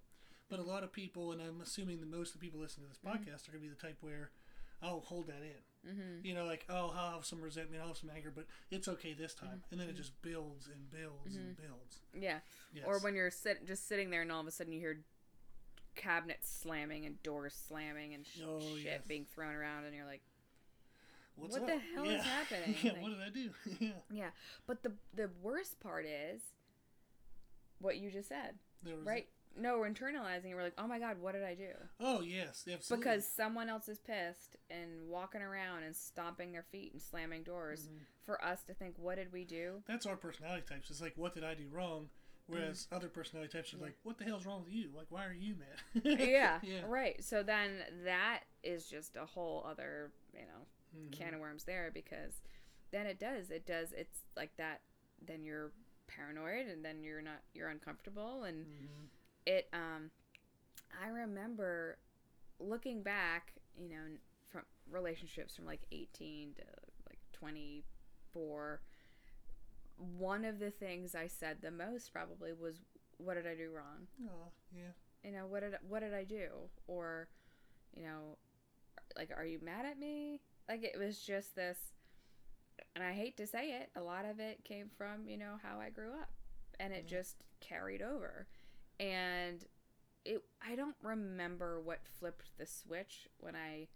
But 0.49 0.59
a 0.59 0.63
lot 0.63 0.83
of 0.83 0.91
people, 0.93 1.31
and 1.31 1.41
I'm 1.41 1.61
assuming 1.61 1.99
that 2.01 2.09
most 2.11 2.35
of 2.35 2.39
the 2.39 2.45
people 2.45 2.59
listening 2.59 2.85
to 2.85 2.89
this 2.91 2.99
Mm-hmm. 2.99 3.17
podcast 3.17 3.47
are 3.49 3.51
going 3.51 3.63
to 3.63 3.69
be 3.69 3.73
the 3.75 3.87
type 3.87 3.97
where 4.01 4.29
I'll 4.81 4.99
hold 5.01 5.27
that 5.27 5.41
in. 5.41 5.61
Mm-hmm. 5.87 6.25
You 6.25 6.33
know, 6.33 6.45
like, 6.45 6.65
oh, 6.69 6.93
I'll 6.97 7.11
have 7.15 7.25
some 7.25 7.41
resentment, 7.41 7.81
I'll 7.81 7.89
have 7.89 7.97
some 7.97 8.09
anger, 8.15 8.31
but 8.33 8.45
it's 8.71 8.87
okay 8.87 9.13
this 9.13 9.33
time. 9.33 9.49
Mm-hmm. 9.49 9.71
And 9.73 9.81
then 9.81 9.89
it 9.89 9.95
just 9.95 10.19
builds 10.21 10.67
and 10.67 10.89
builds 10.91 11.35
and 11.35 11.57
builds. 11.57 11.99
Yeah. 12.17 12.39
Yes. 12.73 12.85
Or 12.87 12.99
when 12.99 13.15
you're 13.15 13.29
sit 13.31 13.67
just 13.67 13.87
sitting 13.87 14.09
there 14.09 14.21
and 14.21 14.31
all 14.31 14.39
of 14.41 14.47
a 14.47 14.51
sudden 14.51 14.71
you 14.73 14.79
hear 14.79 14.99
cabinets 15.95 16.49
slamming 16.49 17.05
and 17.05 17.21
doors 17.23 17.53
slamming 17.67 18.13
and 18.13 18.25
sh- 18.25 18.39
Oh, 18.47 18.59
shit 18.75 18.85
yes. 18.85 19.01
being 19.07 19.25
thrown 19.33 19.53
around, 19.53 19.85
and 19.85 19.93
you're 19.95 20.05
like, 20.05 20.21
What's 21.35 21.53
what 21.53 21.63
up? 21.63 21.67
the 21.67 21.79
hell 21.95 22.05
is 22.05 22.23
happening? 22.23 22.75
yeah, 22.81 22.91
Like- 22.93 23.01
what 23.01 23.09
did 23.11 23.21
I 23.21 23.29
do? 23.29 23.49
yeah. 23.79 23.89
yeah. 24.11 24.29
But 24.67 24.83
the 24.83 24.93
the 25.13 25.29
worst 25.41 25.79
part 25.79 26.05
is 26.05 26.41
what 27.79 27.97
you 27.97 28.09
just 28.09 28.29
said, 28.29 28.55
There 28.83 28.95
was 28.95 29.05
right? 29.05 29.27
No, 29.55 29.77
we're 29.77 29.89
internalizing 29.89 30.45
it. 30.51 30.55
We're 30.55 30.63
like, 30.63 30.73
oh 30.77 30.87
my 30.87 30.99
god, 30.99 31.17
what 31.21 31.33
did 31.33 31.43
I 31.43 31.53
do? 31.53 31.69
Oh 31.99 32.21
yes, 32.21 32.65
absolutely. 32.71 33.03
because 33.03 33.27
someone 33.27 33.69
else 33.69 33.87
is 33.87 33.99
pissed 33.99 34.55
and 34.69 35.07
walking 35.07 35.41
around 35.41 35.83
and 35.83 35.95
stomping 35.95 36.51
their 36.51 36.63
feet 36.71 36.93
and 36.93 37.01
slamming 37.01 37.43
doors 37.43 37.83
Mm-hmm. 37.85 37.97
for 38.25 38.43
us 38.43 38.63
to 38.63 38.73
think 38.73 38.95
what 38.97 39.15
did 39.17 39.31
we 39.31 39.43
do 39.45 39.83
that's 39.87 40.05
our 40.05 40.15
personality 40.15 40.63
types. 40.67 40.89
It's 40.89 41.01
like, 41.01 41.13
what 41.15 41.33
did 41.33 41.43
I 41.43 41.53
do 41.53 41.65
wrong? 41.71 42.09
Whereas 42.47 42.87
other 42.91 43.07
personality 43.07 43.51
types 43.57 43.73
are 43.73 43.77
like, 43.77 43.95
what 44.03 44.17
the 44.17 44.25
hell's 44.25 44.45
wrong 44.45 44.63
with 44.65 44.73
you? 44.73 44.89
Like, 44.95 45.05
why 45.09 45.25
are 45.25 45.33
you 45.33 45.55
mad? 45.55 46.19
yeah, 46.19 46.59
yeah. 46.63 46.81
right 46.87 47.23
so 47.23 47.41
then 47.43 47.71
that 48.05 48.41
is 48.63 48.85
just 48.89 49.15
a 49.15 49.25
whole 49.25 49.65
other 49.69 50.11
you 50.33 50.41
know 50.41 50.65
Mhm. 50.97 51.11
can 51.11 51.33
of 51.33 51.39
worms 51.39 51.63
there 51.63 51.89
because 51.93 52.41
then 52.91 53.07
it 53.07 53.17
does 53.19 53.49
it 53.49 53.65
does 53.65 53.93
it's 53.93 54.19
like 54.37 54.55
that 54.57 54.81
then 55.25 55.43
you're 55.43 55.71
paranoid 56.07 56.67
and 56.67 56.83
then 56.85 57.01
you're 57.03 57.21
not 57.21 57.39
you're 57.55 57.69
uncomfortable 57.69 58.43
and 58.43 58.65
Mhm. 58.65 59.07
It 59.45 59.67
um 59.73 60.09
i 61.03 61.07
remember 61.07 61.97
looking 62.59 63.01
back 63.03 63.53
you 63.77 63.89
know 63.89 63.95
from 64.49 64.61
relationships 64.91 65.55
from 65.55 65.65
like 65.65 65.81
18 65.91 66.53
to 66.55 66.63
like 67.09 67.19
24 67.33 68.81
one 70.17 70.43
of 70.45 70.59
the 70.59 70.71
things 70.71 71.15
i 71.15 71.27
said 71.27 71.57
the 71.61 71.71
most 71.71 72.11
probably 72.11 72.51
was 72.53 72.77
what 73.17 73.35
did 73.35 73.45
i 73.47 73.53
do 73.55 73.69
wrong 73.75 74.07
Aw, 74.25 74.49
yeah. 74.75 74.81
you 75.23 75.31
know 75.31 75.45
what 75.47 75.61
did 75.61 75.73
what 75.87 75.99
did 76.01 76.13
i 76.13 76.23
do 76.23 76.47
or 76.87 77.27
you 77.95 78.03
know 78.03 78.37
like 79.17 79.29
are 79.35 79.45
you 79.45 79.59
mad 79.63 79.85
at 79.85 79.99
me 79.99 80.41
like 80.67 80.83
it 80.83 80.97
was 80.97 81.19
just 81.19 81.55
this 81.55 81.77
and 82.95 83.03
i 83.03 83.13
hate 83.13 83.37
to 83.37 83.45
say 83.47 83.71
it 83.73 83.89
a 83.95 84.01
lot 84.01 84.25
of 84.25 84.39
it 84.39 84.63
came 84.63 84.89
from 84.97 85.27
you 85.27 85.37
know 85.37 85.55
how 85.61 85.79
i 85.79 85.89
grew 85.89 86.11
up 86.11 86.29
and 86.79 86.91
it 86.91 87.05
Yeah. 87.07 87.17
just 87.19 87.35
carried 87.61 88.01
over 88.01 88.47
and 88.99 89.65
it 90.25 90.41
i 90.67 90.75
don't 90.75 90.95
remember 91.01 91.81
what 91.81 91.99
flipped 92.19 92.57
the 92.57 92.65
switch 92.65 93.27
when 93.39 93.55
i 93.55 93.87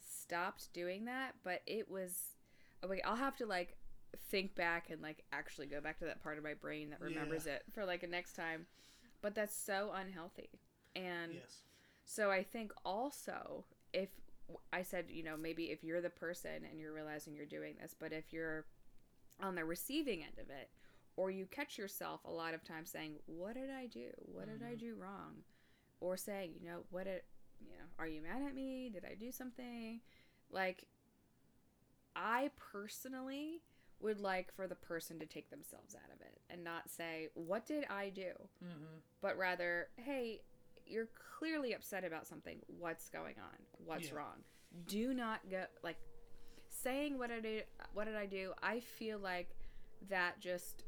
stopped 0.00 0.72
doing 0.72 1.04
that 1.04 1.34
but 1.42 1.62
it 1.66 1.90
was 1.90 2.34
oh, 2.82 2.88
wait, 2.88 3.02
I'll 3.04 3.16
have 3.16 3.36
to 3.38 3.46
like 3.46 3.76
think 4.30 4.54
back 4.54 4.90
and 4.90 5.02
like 5.02 5.24
actually 5.32 5.66
go 5.66 5.80
back 5.80 5.98
to 5.98 6.04
that 6.04 6.22
part 6.22 6.38
of 6.38 6.44
my 6.44 6.54
brain 6.54 6.90
that 6.90 7.00
remembers 7.00 7.46
it 7.46 7.62
for 7.72 7.84
like 7.84 8.02
a 8.02 8.06
next 8.06 8.34
time. 8.34 8.66
But 9.22 9.34
that's 9.34 9.56
so 9.56 9.92
unhealthy. 9.94 10.50
And 10.94 11.32
Yes. 11.34 11.62
so 12.04 12.30
I 12.30 12.42
think 12.42 12.72
also 12.84 13.64
if 13.92 14.10
I 14.72 14.82
said, 14.82 15.06
you 15.10 15.22
know, 15.22 15.36
maybe 15.36 15.64
if 15.70 15.82
you're 15.82 16.02
the 16.02 16.10
person 16.10 16.64
and 16.70 16.78
you're 16.78 16.92
realizing 16.92 17.34
you're 17.34 17.46
doing 17.46 17.76
this, 17.80 17.94
but 17.98 18.12
if 18.12 18.32
you're 18.32 18.66
on 19.40 19.54
the 19.54 19.64
receiving 19.64 20.22
end 20.22 20.38
of 20.38 20.50
it, 20.50 20.70
or 21.16 21.30
you 21.30 21.46
catch 21.46 21.78
yourself 21.78 22.20
a 22.24 22.30
lot 22.30 22.54
of 22.54 22.64
times 22.64 22.90
saying, 22.90 23.16
"What 23.26 23.54
did 23.54 23.70
I 23.70 23.86
do? 23.86 24.10
What 24.18 24.46
did 24.48 24.62
I 24.66 24.74
do 24.74 24.94
wrong?" 24.96 25.44
or 26.00 26.16
saying, 26.16 26.54
you 26.60 26.68
know, 26.68 26.84
"What 26.90 27.04
did, 27.04 27.22
you 27.60 27.70
know, 27.76 27.84
are 27.98 28.06
you 28.06 28.20
mad 28.22 28.42
at 28.42 28.54
me? 28.54 28.90
Did 28.92 29.04
I 29.04 29.14
do 29.14 29.30
something?" 29.32 30.00
Like 30.50 30.86
I 32.16 32.50
personally 32.72 33.62
would 34.00 34.20
like 34.20 34.52
for 34.54 34.66
the 34.66 34.74
person 34.74 35.18
to 35.18 35.26
take 35.26 35.50
themselves 35.50 35.94
out 35.94 36.12
of 36.14 36.20
it 36.20 36.40
and 36.50 36.62
not 36.62 36.90
say, 36.90 37.28
"What 37.34 37.66
did 37.66 37.84
I 37.88 38.10
do?" 38.10 38.32
Mm-hmm. 38.62 38.98
but 39.20 39.36
rather, 39.38 39.88
hey, 39.96 40.42
you're 40.86 41.08
clearly 41.38 41.72
upset 41.72 42.04
about 42.04 42.26
something. 42.26 42.60
What's 42.66 43.08
going 43.08 43.36
on? 43.38 43.58
What's 43.84 44.08
Yeah. 44.08 44.16
wrong? 44.16 44.44
Do 44.86 45.14
not 45.14 45.48
go 45.48 45.64
like 45.82 45.96
saying 46.68 47.16
what 47.18 47.30
I 47.30 47.40
did. 47.40 47.64
What 47.94 48.04
did 48.04 48.16
I 48.16 48.26
do? 48.26 48.52
I 48.62 48.80
feel 48.80 49.18
like 49.18 49.48
that 50.08 50.40
just 50.40 50.84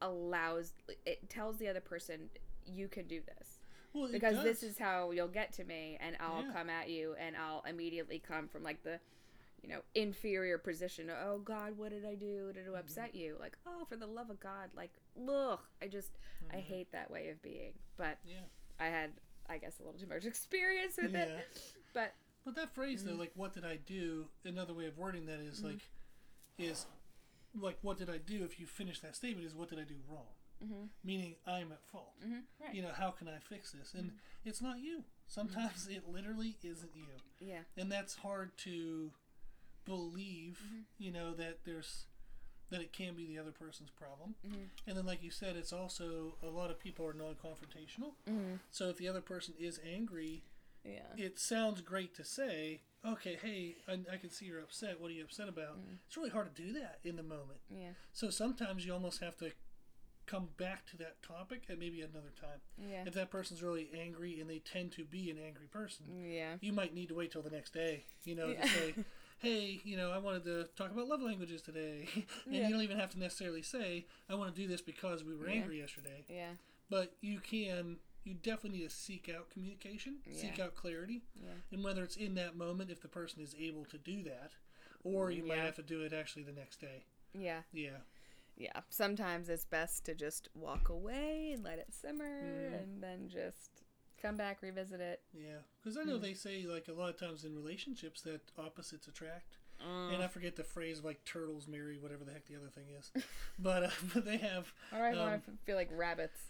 allows 0.00 0.72
it 1.04 1.28
tells 1.28 1.56
the 1.58 1.68
other 1.68 1.80
person 1.80 2.28
you 2.66 2.88
can 2.88 3.06
do 3.06 3.20
this 3.26 3.58
Well, 3.92 4.08
because 4.10 4.42
this 4.42 4.62
is 4.62 4.78
how 4.78 5.10
you'll 5.10 5.28
get 5.28 5.52
to 5.54 5.64
me 5.64 5.96
and 6.00 6.16
I'll 6.20 6.42
Yeah. 6.42 6.52
come 6.52 6.68
at 6.70 6.88
you 6.90 7.14
and 7.18 7.36
I'll 7.36 7.62
immediately 7.68 8.18
come 8.18 8.48
from 8.48 8.62
like 8.62 8.82
the 8.82 9.00
you 9.62 9.68
know 9.70 9.80
inferior 9.94 10.58
position 10.58 11.10
oh 11.10 11.38
god 11.38 11.76
what 11.78 11.90
did 11.90 12.04
i 12.04 12.14
do 12.14 12.52
did 12.52 12.66
it 12.66 12.66
Mm-hmm. 12.68 12.76
upset 12.76 13.14
you 13.14 13.36
like 13.40 13.56
oh 13.66 13.84
for 13.88 13.96
the 13.96 14.06
love 14.06 14.28
of 14.30 14.38
god 14.38 14.68
like 14.76 14.92
look 15.16 15.60
i 15.82 15.88
just 15.88 16.10
i 16.52 16.56
Mhm. 16.56 16.60
hate 16.60 16.92
that 16.92 17.10
way 17.10 17.30
of 17.30 17.40
being 17.42 17.72
but 17.96 18.18
Yeah. 18.24 18.36
I 18.78 18.86
had, 18.88 19.12
I 19.48 19.56
guess, 19.56 19.80
a 19.80 19.82
little 19.84 19.98
too 19.98 20.06
much 20.06 20.24
experience 20.32 20.98
with 21.00 21.14
Yeah. 21.14 21.22
it. 21.24 21.60
But 21.94 22.12
But 22.44 22.54
that 22.56 22.74
phrase 22.74 23.00
Mm-hmm. 23.02 23.12
though, 23.12 23.16
like 23.18 23.32
what 23.34 23.54
did 23.54 23.64
I 23.64 23.76
do? 23.76 24.28
Another 24.44 24.74
way 24.74 24.84
of 24.86 24.98
wording 24.98 25.24
that 25.26 25.40
is 25.40 25.64
like 25.64 25.80
is 26.58 26.86
like 27.60 27.78
what 27.82 27.98
did 27.98 28.08
I 28.10 28.18
do 28.18 28.44
if 28.44 28.58
you 28.60 28.66
finish 28.66 29.00
that 29.00 29.16
statement 29.16 29.46
is 29.46 29.54
what 29.54 29.68
did 29.68 29.78
I 29.78 29.84
do 29.84 29.96
wrong? 30.08 30.26
Mhm. 30.64 30.88
Meaning 31.04 31.36
I'm 31.46 31.70
at 31.72 31.84
fault. 31.86 32.14
Mhm, 32.20 32.30
right. 32.32 32.42
Mm-hmm. 32.68 32.76
You 32.76 32.82
know, 32.82 32.92
how 32.92 33.10
can 33.10 33.28
I 33.28 33.38
fix 33.38 33.72
this? 33.72 33.94
And 33.94 34.12
it's 34.44 34.60
not 34.62 34.78
you. 34.80 35.04
Sometimes 35.26 35.86
it 35.88 36.08
literally 36.08 36.56
isn't 36.62 36.94
you. 36.94 37.06
yeah, 37.40 37.60
And 37.76 37.90
that's 37.92 38.14
hard 38.16 38.56
to 38.58 39.12
believe, 39.84 40.60
Mm-hmm. 40.64 40.80
you 40.98 41.12
know, 41.12 41.34
that 41.34 41.64
there's 41.64 42.06
that 42.68 42.80
it 42.80 42.92
can 42.92 43.14
be 43.14 43.24
the 43.26 43.38
other 43.38 43.52
person's 43.52 43.90
problem. 43.90 44.34
Mhm. 44.44 44.68
And 44.88 44.96
then 44.96 45.06
like 45.06 45.22
you 45.22 45.30
said, 45.30 45.54
it's 45.56 45.72
also 45.72 46.36
a 46.42 46.48
lot 46.48 46.68
of 46.70 46.80
people 46.80 47.06
are 47.06 47.12
non-confrontational. 47.12 48.14
So 48.72 48.88
if 48.88 48.96
the 48.96 49.06
other 49.06 49.20
person 49.20 49.54
is 49.56 49.78
angry, 49.84 50.42
yeah, 50.86 51.24
it 51.24 51.38
sounds 51.38 51.80
great 51.80 52.14
to 52.16 52.24
say, 52.24 52.80
okay, 53.06 53.38
hey, 53.40 53.76
I, 53.88 53.98
I 54.12 54.16
can 54.16 54.30
see 54.30 54.46
you're 54.46 54.60
upset. 54.60 55.00
What 55.00 55.10
are 55.10 55.14
you 55.14 55.24
upset 55.24 55.48
about? 55.48 55.78
Mm. 55.78 55.98
It's 56.06 56.16
really 56.16 56.30
hard 56.30 56.54
to 56.54 56.62
do 56.62 56.72
that 56.74 56.98
in 57.04 57.16
the 57.16 57.22
moment. 57.22 57.60
yeah, 57.70 57.90
So 58.12 58.30
sometimes 58.30 58.84
you 58.86 58.92
almost 58.92 59.20
have 59.20 59.36
to 59.38 59.50
come 60.26 60.48
back 60.56 60.84
to 60.86 60.96
that 60.96 61.22
topic 61.22 61.62
at 61.70 61.78
maybe 61.78 62.00
another 62.00 62.32
time. 62.40 62.60
yeah, 62.76 63.04
If 63.06 63.14
that 63.14 63.30
person's 63.30 63.62
really 63.62 63.88
angry 63.96 64.40
and 64.40 64.50
they 64.50 64.58
tend 64.58 64.90
to 64.92 65.04
be 65.04 65.30
an 65.30 65.38
angry 65.38 65.66
person, 65.68 66.06
yeah, 66.28 66.54
you 66.60 66.72
might 66.72 66.94
need 66.94 67.08
to 67.10 67.14
wait 67.14 67.30
till 67.30 67.42
the 67.42 67.50
next 67.50 67.72
day, 67.72 68.04
you 68.24 68.34
know, 68.34 68.48
Yeah. 68.48 68.62
to 68.62 68.68
say, 68.68 68.94
hey, 69.38 69.80
you 69.84 69.96
know, 69.96 70.10
I 70.10 70.18
wanted 70.18 70.42
to 70.44 70.64
talk 70.76 70.90
about 70.90 71.06
love 71.06 71.22
languages 71.22 71.62
today. 71.62 72.08
and 72.46 72.54
Yeah. 72.56 72.66
you 72.66 72.74
don't 72.74 72.82
even 72.82 72.98
have 72.98 73.10
to 73.10 73.18
necessarily 73.20 73.62
say, 73.62 74.06
I 74.28 74.34
want 74.34 74.52
to 74.52 74.60
do 74.60 74.66
this 74.66 74.80
because 74.82 75.22
we 75.22 75.36
were 75.36 75.46
Yeah. 75.48 75.60
angry 75.60 75.78
yesterday. 75.78 76.24
yeah, 76.28 76.54
But 76.90 77.14
you 77.20 77.38
can, 77.38 77.98
you 78.26 78.34
definitely 78.34 78.80
need 78.80 78.90
to 78.90 78.94
seek 78.94 79.30
out 79.34 79.48
communication, 79.50 80.16
seek 80.32 80.58
out 80.58 80.74
clarity. 80.74 81.22
yeah, 81.40 81.50
And 81.72 81.84
whether 81.84 82.02
it's 82.02 82.16
in 82.16 82.34
that 82.34 82.56
moment, 82.56 82.90
if 82.90 83.00
the 83.00 83.08
person 83.08 83.40
is 83.42 83.54
able 83.58 83.84
to 83.86 83.98
do 83.98 84.22
that, 84.24 84.52
or 85.04 85.30
you 85.30 85.44
might 85.46 85.58
have 85.58 85.76
to 85.76 85.82
do 85.82 86.02
it 86.02 86.12
actually 86.12 86.42
the 86.42 86.52
next 86.52 86.80
day. 86.80 87.04
yeah, 87.32 87.62
Yeah. 87.72 87.98
yeah. 88.56 88.80
Sometimes 88.88 89.48
it's 89.48 89.64
best 89.64 90.04
to 90.06 90.14
just 90.14 90.48
walk 90.54 90.88
away 90.88 91.52
and 91.52 91.62
let 91.62 91.78
it 91.78 91.92
simmer, 91.94 92.42
Mhm. 92.42 92.82
and 92.82 93.02
then 93.02 93.28
just 93.28 93.82
come 94.20 94.36
back, 94.36 94.60
revisit 94.62 95.00
it. 95.00 95.22
Yeah. 95.32 95.58
Because 95.80 95.96
I 95.96 96.02
know 96.02 96.18
they 96.18 96.34
say, 96.34 96.64
like, 96.66 96.88
a 96.88 96.92
lot 96.92 97.10
of 97.10 97.16
times 97.18 97.44
in 97.44 97.54
relationships 97.54 98.22
that 98.22 98.40
opposites 98.58 99.06
attract. 99.06 99.58
And 99.78 100.22
I 100.22 100.26
forget 100.26 100.56
the 100.56 100.64
phrase, 100.64 101.04
like, 101.04 101.22
turtles 101.26 101.68
marry, 101.68 101.98
whatever 101.98 102.24
the 102.24 102.32
heck 102.32 102.46
the 102.46 102.56
other 102.56 102.70
thing 102.70 102.86
is. 102.98 103.12
but, 103.58 103.84
uh, 103.84 103.90
but 104.14 104.24
they 104.24 104.38
have. 104.38 104.72
All 104.92 105.00
right, 105.00 105.16
I 105.16 105.34
um, 105.34 105.42
f- 105.46 105.54
feel 105.66 105.76
like 105.76 105.90
rabbits. 105.92 106.40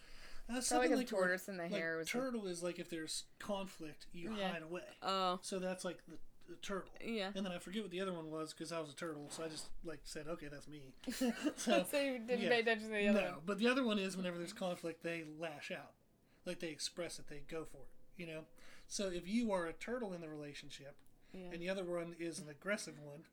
Uh, 0.49 0.53
Probably 0.53 0.63
something 0.63 0.97
like 0.97 1.09
tortoise 1.09 1.49
in 1.49 1.57
the 1.57 1.65
like, 1.65 1.73
hare 1.73 1.97
was. 1.99 2.09
turtle 2.09 2.47
is 2.47 2.63
like 2.63 2.79
if 2.79 2.89
there's 2.89 3.25
conflict, 3.39 4.07
you 4.13 4.33
Yeah. 4.39 4.53
hide 4.53 4.63
away. 4.63 4.83
oh, 5.03 5.39
So 5.43 5.59
that's 5.59 5.85
like 5.85 5.99
the, 6.07 6.17
the 6.49 6.55
turtle. 6.57 6.91
yeah. 7.05 7.31
And 7.35 7.45
then 7.45 7.53
I 7.53 7.59
forget 7.59 7.83
what 7.83 7.91
the 7.91 8.01
other 8.01 8.13
one 8.13 8.31
was 8.31 8.53
because 8.53 8.71
I 8.73 8.79
was 8.79 8.91
a 8.91 8.95
turtle, 8.97 9.27
so 9.31 9.43
I 9.45 9.49
just 9.49 9.67
like 9.85 10.01
said, 10.05 10.27
okay, 10.29 10.47
that's 10.49 10.69
me. 10.69 10.95
So, 11.57 11.85
so 11.91 12.01
you 12.01 12.19
didn't 12.21 12.43
yeah. 12.43 12.49
pay 12.49 12.61
attention 12.61 12.89
to 12.91 12.95
the 12.95 13.09
other 13.09 13.21
no, 13.23 13.27
one. 13.31 13.41
but 13.45 13.59
the 13.59 13.67
other 13.69 13.85
one 13.85 13.99
is 13.99 14.17
whenever 14.17 14.39
there's 14.39 14.53
conflict, 14.53 15.03
they 15.03 15.25
lash 15.39 15.73
out, 15.73 15.93
like 16.45 16.61
they 16.61 16.69
express 16.69 17.19
it, 17.19 17.27
they 17.29 17.43
go 17.51 17.65
for 17.65 17.79
it. 17.79 17.89
You 18.17 18.27
know. 18.29 18.41
So 18.89 19.09
if 19.09 19.27
you 19.27 19.51
are 19.53 19.67
a 19.67 19.73
turtle 19.73 20.13
in 20.13 20.21
the 20.21 20.29
relationship, 20.29 20.95
Yeah. 21.35 21.49
and 21.53 21.61
the 21.61 21.69
other 21.69 21.83
one 21.85 22.15
is 22.21 22.39
an 22.39 22.49
aggressive 22.49 22.95
one, 23.01 23.25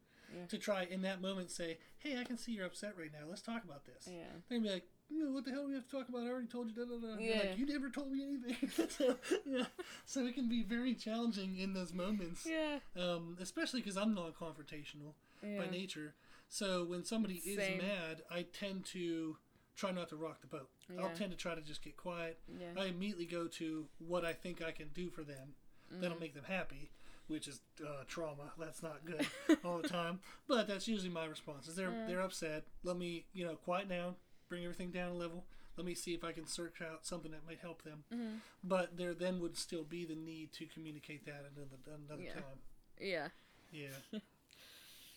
to 0.49 0.57
try 0.57 0.83
in 0.89 1.03
that 1.03 1.21
moment 1.21 1.51
say, 1.51 1.77
hey, 1.99 2.19
I 2.19 2.23
can 2.23 2.39
see 2.39 2.53
you're 2.53 2.65
upset 2.65 2.95
right 2.97 3.11
now. 3.13 3.27
Let's 3.29 3.43
talk 3.43 3.63
about 3.63 3.85
this. 3.85 4.07
Yeah. 4.11 4.23
They're 4.49 4.57
gonna 4.57 4.67
be 4.67 4.73
like, 4.73 4.87
"Mm, 5.13 5.33
what 5.33 5.45
the 5.45 5.51
hell 5.51 5.63
do 5.63 5.67
we 5.69 5.73
have 5.75 5.85
to 5.87 5.91
talk 5.91 6.09
about? 6.09 6.23
I 6.23 6.29
already 6.29 6.47
told 6.47 6.69
you. 6.69 6.73
Da, 6.75 6.83
da, 6.85 7.15
da. 7.15 7.19
Yeah. 7.21 7.49
like, 7.49 7.57
you 7.57 7.65
never 7.65 7.89
told 7.89 8.11
me 8.11 8.23
anything. 8.23 8.87
so, 8.89 9.15
yeah. 9.45 9.65
So 10.05 10.25
it 10.25 10.33
can 10.35 10.49
be 10.49 10.63
very 10.63 10.95
challenging 10.95 11.57
in 11.57 11.73
those 11.73 11.93
moments, 11.93 12.45
Yeah. 12.49 12.79
um, 12.97 13.37
especially 13.39 13.81
because 13.81 13.97
I'm 13.97 14.13
non-confrontational 14.13 15.13
Yeah. 15.43 15.57
by 15.59 15.69
nature. 15.69 16.15
So 16.49 16.83
when 16.85 17.03
somebody 17.03 17.35
is 17.45 17.57
mad, 17.57 18.21
I 18.29 18.43
tend 18.43 18.85
to 18.87 19.37
try 19.75 19.91
not 19.91 20.09
to 20.09 20.15
rock 20.15 20.41
the 20.41 20.47
boat. 20.47 20.69
I'll 20.99 21.09
tend 21.15 21.31
to 21.31 21.37
try 21.37 21.55
to 21.55 21.61
just 21.61 21.81
get 21.83 21.97
quiet. 21.97 22.39
Yeah. 22.47 22.79
I 22.81 22.85
immediately 22.85 23.25
go 23.25 23.47
to 23.47 23.87
what 23.99 24.23
I 24.23 24.33
think 24.33 24.61
I 24.61 24.71
can 24.71 24.89
do 24.93 25.09
for 25.09 25.23
them 25.23 25.55
Mm-hmm. 25.91 26.01
that'll 26.01 26.19
make 26.19 26.33
them 26.33 26.45
happy, 26.47 26.89
which 27.27 27.47
is 27.47 27.59
uh, 27.85 28.03
trauma. 28.07 28.51
That's 28.57 28.81
not 28.81 29.05
good 29.05 29.27
all 29.63 29.77
the 29.79 29.87
time, 30.01 30.21
but 30.47 30.67
that's 30.67 30.87
usually 30.87 31.09
my 31.11 31.25
response. 31.25 31.67
Is 31.67 31.75
they're 31.75 31.93
they're 32.07 32.21
upset. 32.21 32.63
Let 32.83 32.97
me 32.97 33.25
you 33.33 33.45
know 33.45 33.55
quiet 33.57 33.89
down, 33.89 34.15
bring 34.53 34.63
everything 34.65 34.91
down 34.91 35.11
a 35.11 35.15
level. 35.15 35.45
Let 35.77 35.87
me 35.87 35.95
see 35.95 36.13
if 36.13 36.23
I 36.23 36.31
can 36.31 36.45
search 36.45 36.79
out 36.83 37.07
something 37.07 37.31
that 37.31 37.41
might 37.47 37.57
help 37.59 37.81
them. 37.81 38.03
Mm-hmm. 38.13 38.35
But 38.63 38.97
there 38.97 39.15
then 39.15 39.39
would 39.39 39.57
still 39.57 39.83
be 39.83 40.05
the 40.05 40.13
need 40.15 40.53
to 40.53 40.65
communicate 40.67 41.25
that 41.25 41.45
another 41.55 41.77
another 42.07 42.21
Yeah. 42.21 42.33
time. 42.33 42.59
Yeah. 42.99 43.27
Yeah. 43.71 44.19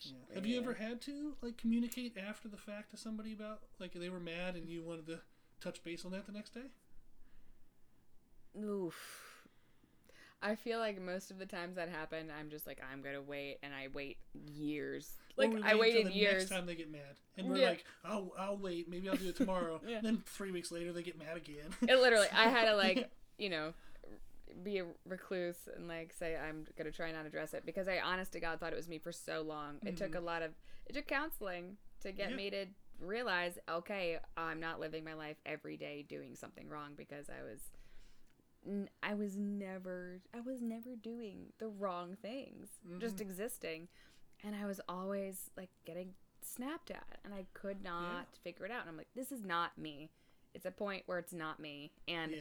Yeah. 0.01 0.35
Have 0.35 0.45
you 0.45 0.59
ever 0.59 0.75
had 0.75 1.01
to 1.01 1.33
like 1.41 1.57
communicate 1.57 2.17
after 2.17 2.47
the 2.47 2.55
fact 2.55 2.91
to 2.91 2.97
somebody 2.97 3.33
about 3.33 3.61
like 3.79 3.93
they 3.93 4.09
were 4.09 4.19
mad 4.19 4.53
and 4.55 4.69
you 4.69 4.83
wanted 4.83 5.07
to 5.07 5.19
touch 5.59 5.83
base 5.83 6.05
on 6.05 6.11
that 6.11 6.27
the 6.27 6.31
next 6.31 6.53
day? 6.53 6.69
Oof. 8.63 8.95
I 10.43 10.53
feel 10.53 10.77
like 10.77 11.01
most 11.01 11.31
of 11.31 11.39
the 11.39 11.47
times 11.47 11.77
that 11.77 11.89
happen, 11.89 12.27
I'm 12.39 12.51
just 12.51 12.67
like, 12.67 12.79
I'm 12.91 13.01
gonna 13.01 13.23
wait, 13.23 13.57
and 13.63 13.73
I 13.73 13.87
wait 13.91 14.17
years. 14.53 15.13
Like 15.37 15.53
I 15.63 15.75
wait 15.75 15.79
waited 15.95 16.07
the 16.07 16.11
years. 16.13 16.43
Next 16.43 16.49
time 16.51 16.65
they 16.65 16.75
get 16.75 16.91
mad, 16.91 17.15
and 17.37 17.47
we're 17.49 17.57
Yeah. 17.57 17.69
like, 17.69 17.85
"I'll, 18.03 18.31
I'll 18.37 18.57
wait. 18.57 18.89
Maybe 18.89 19.07
I'll 19.09 19.15
do 19.15 19.29
it 19.29 19.35
tomorrow." 19.35 19.79
Yeah. 19.87 19.99
Then 20.01 20.23
three 20.25 20.51
weeks 20.51 20.71
later, 20.71 20.91
they 20.93 21.03
get 21.03 21.17
mad 21.17 21.37
again. 21.37 21.69
It 21.81 21.99
literally, 21.99 22.27
I 22.33 22.49
had 22.49 22.65
to 22.65 22.75
like, 22.85 23.09
you 23.37 23.49
know, 23.49 23.73
be 24.63 24.79
a 24.79 24.85
recluse 25.05 25.69
and 25.75 25.87
like 25.87 26.13
say 26.17 26.35
I'm 26.35 26.65
gonna 26.77 26.91
try 26.91 27.11
not 27.11 27.21
to 27.21 27.27
address 27.27 27.53
it 27.53 27.65
because 27.65 27.87
I, 27.87 27.99
honest 27.99 28.31
to 28.33 28.39
God, 28.39 28.59
thought 28.59 28.73
it 28.73 28.77
was 28.77 28.87
me 28.89 28.97
for 28.97 29.11
so 29.11 29.41
long. 29.41 29.75
It 29.85 29.95
took 29.97 30.15
a 30.15 30.19
lot 30.19 30.41
of, 30.41 30.51
it 30.87 30.93
took 30.93 31.07
counseling 31.07 31.77
to 32.01 32.11
get 32.11 32.29
Mm-hmm. 32.29 32.31
Yeah. 32.31 32.35
me 32.45 32.49
to 32.51 32.65
realize, 32.99 33.59
okay, 33.69 34.17
I'm 34.35 34.59
not 34.59 34.79
living 34.79 35.03
my 35.03 35.13
life 35.13 35.37
every 35.45 35.77
day 35.77 36.03
doing 36.07 36.35
something 36.35 36.67
wrong 36.67 36.93
because 36.97 37.29
I 37.29 37.43
was. 37.43 37.59
n- 38.65 38.89
I 39.03 39.13
was 39.13 39.37
never 39.37 40.19
I 40.35 40.41
was 40.41 40.61
never 40.61 40.95
doing 40.95 41.53
the 41.59 41.67
wrong 41.67 42.17
things, 42.21 42.69
just 42.99 43.21
existing. 43.21 43.87
And 44.43 44.55
I 44.55 44.65
was 44.65 44.79
always 44.87 45.49
like 45.57 45.69
getting 45.85 46.13
snapped 46.41 46.91
at 46.91 47.19
and 47.25 47.33
I 47.33 47.45
could 47.53 47.83
not 47.83 48.27
figure 48.43 48.65
it 48.65 48.71
out. 48.71 48.81
And 48.81 48.89
I'm 48.89 48.97
like, 48.97 49.07
this 49.15 49.31
is 49.31 49.43
not 49.43 49.77
me. 49.77 50.09
It's 50.53 50.65
a 50.65 50.71
point 50.71 51.03
where 51.05 51.19
it's 51.19 51.33
not 51.33 51.59
me. 51.59 51.91
And 52.07 52.31
yeah, 52.31 52.39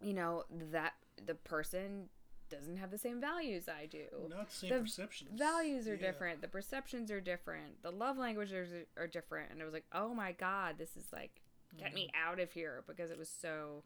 you 0.00 0.12
know, 0.14 0.44
that 0.72 0.94
the 1.24 1.34
person 1.34 2.08
doesn't 2.50 2.76
have 2.76 2.90
the 2.90 2.98
same 2.98 3.20
values 3.20 3.68
I 3.68 3.86
do. 3.86 4.04
not 4.28 4.50
the 4.50 4.54
same 4.54 4.70
the 4.70 4.80
perceptions. 4.80 5.38
Values 5.38 5.88
are 5.88 5.94
Yeah. 5.94 6.00
different. 6.10 6.42
The 6.42 6.48
perceptions 6.48 7.10
are 7.10 7.20
different. 7.20 7.82
The 7.82 7.90
love 7.90 8.18
languages 8.18 8.70
are, 8.96 9.04
are 9.04 9.06
different. 9.06 9.50
And 9.52 9.62
I 9.62 9.64
was 9.64 9.72
like, 9.72 9.86
oh 9.92 10.12
my 10.14 10.32
God, 10.32 10.76
this 10.78 10.96
is 10.96 11.06
like, 11.12 11.40
get 11.78 11.94
me 11.94 12.08
Mm-hmm. 12.14 12.28
out 12.30 12.40
of 12.40 12.52
here 12.52 12.84
because 12.86 13.10
it 13.10 13.18
was 13.18 13.30
so, 13.30 13.84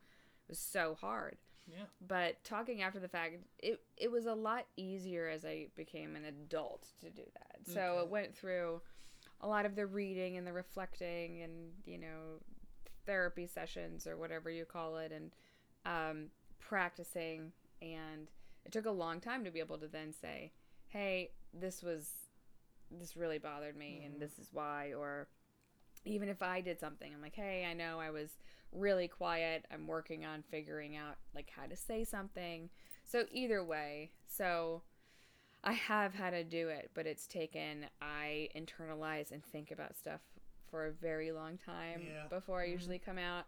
it 0.49 0.50
was 0.53 0.59
so 0.59 0.97
hard. 1.00 1.37
Yeah, 1.67 1.85
But 2.07 2.43
talking 2.45 2.83
after 2.83 3.01
the 3.01 3.09
fact, 3.09 3.37
it 3.59 3.81
it 3.97 4.11
was 4.11 4.27
a 4.27 4.35
lot 4.35 4.67
easier 4.77 5.29
as 5.29 5.45
I 5.45 5.69
became 5.77 6.15
an 6.17 6.25
adult 6.25 6.89
to 7.01 7.11
do 7.11 7.23
that. 7.35 7.59
So 7.67 7.81
Okay. 7.81 8.01
it 8.03 8.09
went 8.09 8.37
through 8.37 8.81
a 9.41 9.49
lot 9.49 9.67
of 9.67 9.75
the 9.77 9.87
reading 9.87 10.37
and 10.37 10.47
the 10.47 10.53
reflecting 10.53 11.43
and 11.43 11.73
you 11.85 11.99
know 11.99 12.41
therapy 13.05 13.47
sessions 13.47 14.07
or 14.07 14.17
whatever 14.17 14.51
you 14.51 14.65
call 14.65 14.97
it 14.99 15.13
and 15.13 15.31
um, 15.85 16.27
practicing 16.59 17.53
and 17.83 18.29
it 18.65 18.73
took 18.73 18.87
a 18.87 18.91
long 18.91 19.21
time 19.21 19.45
to 19.45 19.51
be 19.51 19.61
able 19.61 19.79
to 19.79 19.87
then 19.87 20.13
say 20.13 20.51
hey 20.89 21.31
this 21.55 21.83
was 21.83 22.11
this 22.91 23.17
really 23.17 23.39
bothered 23.39 23.77
me 23.77 24.03
and 24.05 24.21
this 24.21 24.39
is 24.39 24.49
why 24.53 24.93
or 24.95 25.29
even 26.07 26.29
if 26.29 26.43
i 26.43 26.61
did 26.61 26.79
something 26.81 27.13
i'm 27.15 27.21
like 27.23 27.35
hey 27.35 27.67
i 27.69 27.73
know 27.75 27.99
i 28.01 28.11
was 28.11 28.39
really 28.73 29.09
quiet 29.09 29.65
i'm 29.73 29.87
working 29.87 30.25
on 30.25 30.43
figuring 30.51 30.97
out 30.97 31.17
like 31.35 31.51
how 31.55 31.67
to 31.67 31.77
say 31.77 32.05
something 32.05 32.69
so 33.05 33.25
either 33.33 33.63
way 33.65 34.11
so 34.27 34.83
i 35.65 35.73
have 35.73 36.15
had 36.15 36.31
to 36.31 36.43
do 36.45 36.69
it 36.69 36.91
but 36.95 37.07
it's 37.07 37.27
taken 37.27 37.87
i 38.03 38.49
internalize 38.57 39.31
and 39.33 39.45
think 39.45 39.71
about 39.71 39.97
stuff 39.97 40.21
for 40.71 40.87
a 40.87 40.93
very 40.93 41.31
long 41.33 41.57
time 41.59 42.03
Yeah. 42.07 42.27
before 42.29 42.61
i 42.63 42.67
Mhm. 42.67 42.73
usually 42.73 42.99
come 42.99 43.19
out 43.19 43.45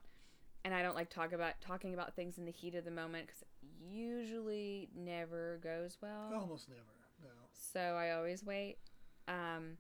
and 0.64 0.72
i 0.74 0.82
don't 0.82 0.94
like 0.94 1.10
talk 1.10 1.32
about 1.32 1.60
talking 1.60 1.94
about 1.94 2.14
things 2.14 2.38
in 2.38 2.44
the 2.44 2.52
heat 2.52 2.74
of 2.74 2.84
the 2.84 2.90
moment 2.90 3.26
because 3.26 3.44
usually 3.80 4.88
never 4.94 5.58
goes 5.62 5.98
well 6.00 6.32
Almost 6.34 6.68
never. 6.68 6.82
No. 7.22 7.28
so 7.52 7.80
I 7.80 8.12
always 8.12 8.44
wait. 8.44 8.78
Um. 9.26 9.76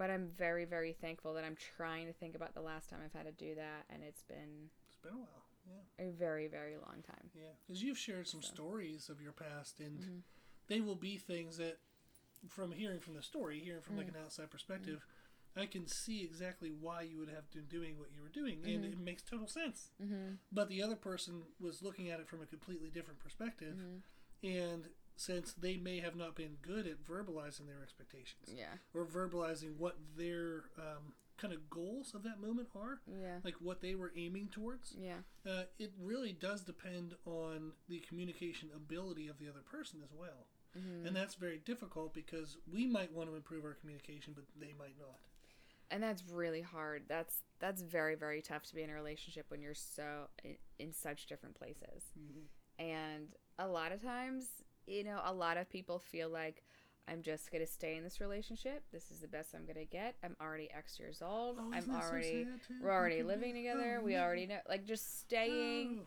But 0.00 0.08
I'm 0.10 0.26
very, 0.26 0.64
very 0.64 0.94
thankful 0.94 1.34
that 1.34 1.44
I'm 1.44 1.56
trying 1.76 2.06
to 2.06 2.12
think 2.14 2.34
about 2.34 2.54
the 2.54 2.62
last 2.62 2.88
time 2.88 3.00
I've 3.04 3.12
had 3.12 3.26
to 3.26 3.32
do 3.44 3.54
that, 3.56 3.84
and 3.90 4.02
it's 4.02 4.22
been 4.22 4.70
It's 4.88 4.96
been 4.96 5.12
a 5.12 5.18
while. 5.18 5.44
Yeah. 5.68 6.06
a 6.06 6.10
very, 6.10 6.48
very 6.48 6.76
long 6.78 7.02
time. 7.06 7.28
Yeah. 7.34 7.50
Because 7.66 7.82
you've 7.82 7.98
shared 7.98 8.26
some 8.26 8.40
So. 8.40 8.48
stories 8.54 9.10
of 9.10 9.20
your 9.20 9.32
past, 9.32 9.78
and 9.78 10.00
Mhm. 10.00 10.22
they 10.68 10.80
will 10.80 10.94
be 10.96 11.18
things 11.18 11.58
that, 11.58 11.76
from 12.48 12.72
hearing 12.72 13.00
from 13.00 13.12
the 13.12 13.22
story, 13.22 13.60
hearing 13.60 13.82
from 13.82 13.98
like 13.98 14.06
Mm. 14.06 14.14
an 14.16 14.22
outside 14.24 14.50
perspective, 14.50 15.06
I 15.54 15.66
can 15.66 15.86
see 15.86 16.24
exactly 16.24 16.70
why 16.70 17.02
you 17.02 17.18
would 17.18 17.28
have 17.28 17.50
been 17.50 17.66
doing 17.66 17.98
what 17.98 18.10
you 18.10 18.22
were 18.22 18.30
doing, 18.30 18.64
and 18.64 18.86
it 18.86 18.96
makes 18.98 19.22
total 19.22 19.46
sense. 19.48 19.90
Mm-hmm. 20.00 20.36
But 20.50 20.70
the 20.70 20.82
other 20.82 20.96
person 20.96 21.44
was 21.58 21.82
looking 21.82 22.08
at 22.08 22.20
it 22.20 22.26
from 22.26 22.40
a 22.40 22.46
completely 22.46 22.88
different 22.88 23.20
perspective, 23.20 23.76
Mm-hmm. 23.76 24.46
and 24.46 24.88
since 25.20 25.52
they 25.52 25.76
may 25.76 26.00
have 26.00 26.16
not 26.16 26.34
been 26.34 26.56
good 26.62 26.86
at 26.86 27.04
verbalizing 27.04 27.66
their 27.66 27.82
expectations 27.82 28.48
Yeah. 28.56 28.72
or 28.94 29.04
verbalizing 29.04 29.76
what 29.76 29.98
their 30.16 30.64
um, 30.78 31.12
kind 31.36 31.52
of 31.52 31.68
goals 31.68 32.14
of 32.14 32.22
that 32.22 32.40
moment 32.40 32.68
are, 32.74 33.02
Yeah. 33.06 33.40
like 33.44 33.60
what 33.60 33.82
they 33.82 33.94
were 33.94 34.12
aiming 34.16 34.48
towards, 34.48 34.94
Yeah. 34.98 35.18
uh, 35.44 35.64
it 35.78 35.92
really 35.98 36.32
does 36.32 36.62
depend 36.62 37.16
on 37.26 37.74
the 37.86 38.00
communication 38.00 38.70
ability 38.74 39.28
of 39.28 39.38
the 39.38 39.46
other 39.48 39.60
person 39.60 40.00
as 40.02 40.10
well. 40.10 40.46
Mm-hmm. 40.74 41.06
And 41.08 41.14
that's 41.14 41.34
very 41.34 41.58
difficult 41.58 42.14
because 42.14 42.56
we 42.66 42.86
might 42.86 43.12
want 43.12 43.28
to 43.28 43.36
improve 43.36 43.64
our 43.66 43.74
communication, 43.74 44.32
but 44.32 44.44
they 44.56 44.72
might 44.72 44.98
not. 44.98 45.18
and 45.92 46.02
that's 46.04 46.22
really 46.30 46.60
hard. 46.62 47.02
That's 47.08 47.42
that's 47.58 47.82
very, 47.82 48.14
very 48.14 48.40
tough 48.40 48.62
to 48.68 48.74
be 48.76 48.82
in 48.84 48.90
a 48.90 48.94
relationship 48.94 49.50
when 49.50 49.60
you're 49.60 49.74
so 49.74 50.28
in, 50.44 50.56
in 50.78 50.92
such 50.92 51.26
different 51.26 51.56
places. 51.56 52.04
And 52.78 53.34
a 53.58 53.66
lot 53.66 53.90
of 53.90 54.00
times, 54.00 54.62
you 54.90 55.04
know, 55.04 55.20
a 55.24 55.32
lot 55.32 55.56
of 55.56 55.68
people 55.70 55.98
feel 55.98 56.28
like 56.28 56.62
I'm 57.08 57.22
just 57.22 57.50
going 57.50 57.64
to 57.64 57.70
stay 57.70 57.96
in 57.96 58.04
this 58.04 58.20
relationship. 58.20 58.82
This 58.92 59.10
is 59.10 59.18
the 59.20 59.28
best 59.28 59.54
I'm 59.54 59.64
going 59.64 59.76
to 59.76 59.84
get. 59.84 60.16
I'm 60.22 60.36
already 60.40 60.70
X 60.76 60.98
years 60.98 61.22
old. 61.22 61.56
Oh, 61.60 61.70
I'm 61.72 61.78
isn't 61.78 61.92
so 62.02 62.08
already 62.08 62.46
we're 62.82 62.92
already 62.92 63.22
living 63.22 63.54
together. 63.54 63.98
oh, 64.00 64.04
we 64.04 64.12
no. 64.14 64.20
already 64.20 64.46
know 64.46 64.58
like 64.68 64.84
just 64.86 65.20
staying, 65.20 66.00
Oh, 66.02 66.06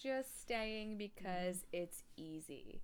just 0.00 0.40
staying 0.40 0.96
because 0.98 1.56
Mm-hmm. 1.56 1.76
it's 1.82 2.02
easy. 2.16 2.82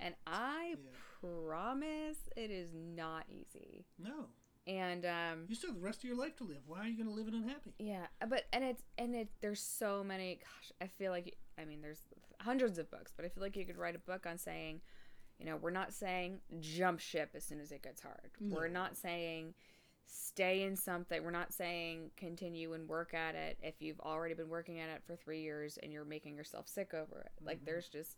And 0.00 0.14
I 0.26 0.74
Yeah. 0.76 0.90
promise 1.20 2.18
it 2.36 2.50
is 2.50 2.70
not 2.74 3.24
easy. 3.28 3.86
no. 3.98 4.26
And 4.68 5.04
um 5.06 5.46
You 5.48 5.54
still 5.54 5.70
have 5.70 5.78
the 5.80 5.84
rest 5.84 5.98
of 6.00 6.04
your 6.04 6.16
life 6.16 6.36
to 6.36 6.44
live. 6.44 6.58
Why 6.66 6.80
are 6.80 6.86
you 6.86 6.96
going 6.96 7.08
to 7.08 7.14
live 7.14 7.26
it 7.28 7.34
unhappy? 7.34 7.72
yeah, 7.78 8.06
but 8.28 8.44
and 8.52 8.62
it's 8.62 8.82
and 8.98 9.14
it 9.14 9.28
there's 9.40 9.60
so 9.62 10.04
many 10.04 10.36
gosh, 10.36 10.72
I 10.80 10.86
feel 10.86 11.10
like 11.10 11.36
I 11.58 11.64
mean 11.64 11.80
there's 11.80 12.02
hundreds 12.40 12.78
of 12.78 12.90
books, 12.90 13.12
but 13.16 13.24
I 13.24 13.28
feel 13.28 13.42
like 13.42 13.56
you 13.56 13.64
could 13.64 13.78
write 13.78 13.96
a 13.96 13.98
book 13.98 14.26
on 14.26 14.36
saying, 14.38 14.80
you 15.38 15.46
know, 15.46 15.56
we're 15.56 15.70
not 15.70 15.92
saying 15.92 16.40
jump 16.60 17.00
ship 17.00 17.30
as 17.34 17.44
soon 17.44 17.60
as 17.60 17.72
it 17.72 17.82
gets 17.82 18.00
hard. 18.02 18.30
We're 18.40 18.68
not 18.68 18.96
saying 18.96 19.54
stay 20.10 20.62
in 20.62 20.74
something. 20.76 21.22
We're 21.24 21.30
not 21.30 21.52
saying 21.52 22.10
continue 22.16 22.72
and 22.74 22.88
work 22.88 23.12
at 23.14 23.34
it 23.34 23.58
if 23.62 23.74
you've 23.80 24.00
already 24.00 24.34
been 24.34 24.48
working 24.48 24.78
at 24.80 24.88
it 24.90 25.02
for 25.06 25.16
3 25.16 25.40
years 25.40 25.78
and 25.82 25.92
you're 25.92 26.04
making 26.04 26.34
yourself 26.36 26.66
sick 26.68 26.92
over 26.94 27.20
it. 27.20 27.32
Like 27.44 27.60
Mhm. 27.62 27.64
there's 27.66 27.88
just 27.88 28.16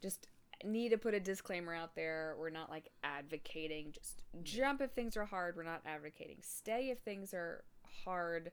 just 0.00 0.26
need 0.64 0.90
to 0.90 0.98
put 0.98 1.14
a 1.14 1.20
disclaimer 1.20 1.74
out 1.74 1.94
there. 1.94 2.34
We're 2.38 2.50
not 2.50 2.70
like 2.70 2.90
advocating 3.04 3.92
just 3.92 4.22
jump 4.42 4.80
if 4.80 4.90
things 4.92 5.16
are 5.16 5.24
hard. 5.24 5.56
We're 5.56 5.62
not 5.62 5.82
advocating 5.86 6.38
stay 6.42 6.90
if 6.90 6.98
things 7.00 7.32
are 7.34 7.64
hard. 8.04 8.52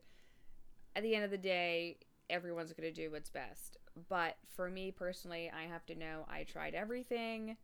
At 0.96 1.04
the 1.04 1.16
end 1.16 1.26
of 1.26 1.32
the 1.32 1.38
day, 1.38 1.98
everyone's 2.30 2.72
going 2.74 2.94
to 2.94 3.02
do 3.02 3.12
what's 3.12 3.30
best. 3.30 3.78
But 4.10 4.38
for 4.56 4.70
me 4.70 4.92
personally, 4.92 5.52
I 5.56 5.64
have 5.64 5.86
to 5.88 5.96
know 5.96 6.26
I 6.30 6.44
tried 6.44 6.74
everything 6.76 7.58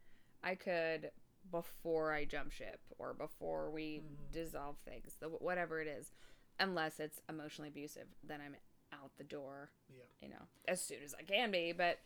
I 0.44 0.56
could 0.56 1.12
before 1.52 2.14
I 2.14 2.26
jump 2.26 2.52
ship 2.52 2.80
or 3.00 3.14
before 3.14 3.72
we 3.72 4.00
Mhm. 4.02 4.32
dissolve 4.32 4.78
things, 4.80 5.18
whatever 5.22 5.82
it 5.82 5.88
is. 5.88 6.12
Unless 6.60 7.00
it's 7.00 7.22
emotionally 7.30 7.70
abusive, 7.70 8.08
then 8.24 8.42
I'm 8.42 8.56
out 8.92 9.16
the 9.18 9.24
door 9.24 9.72
Yeah. 9.90 10.04
you 10.22 10.30
know, 10.30 10.48
as 10.68 10.82
soon 10.84 11.02
as 11.02 11.14
I 11.16 11.24
can 11.24 11.50
be. 11.52 11.72
But, 11.72 12.00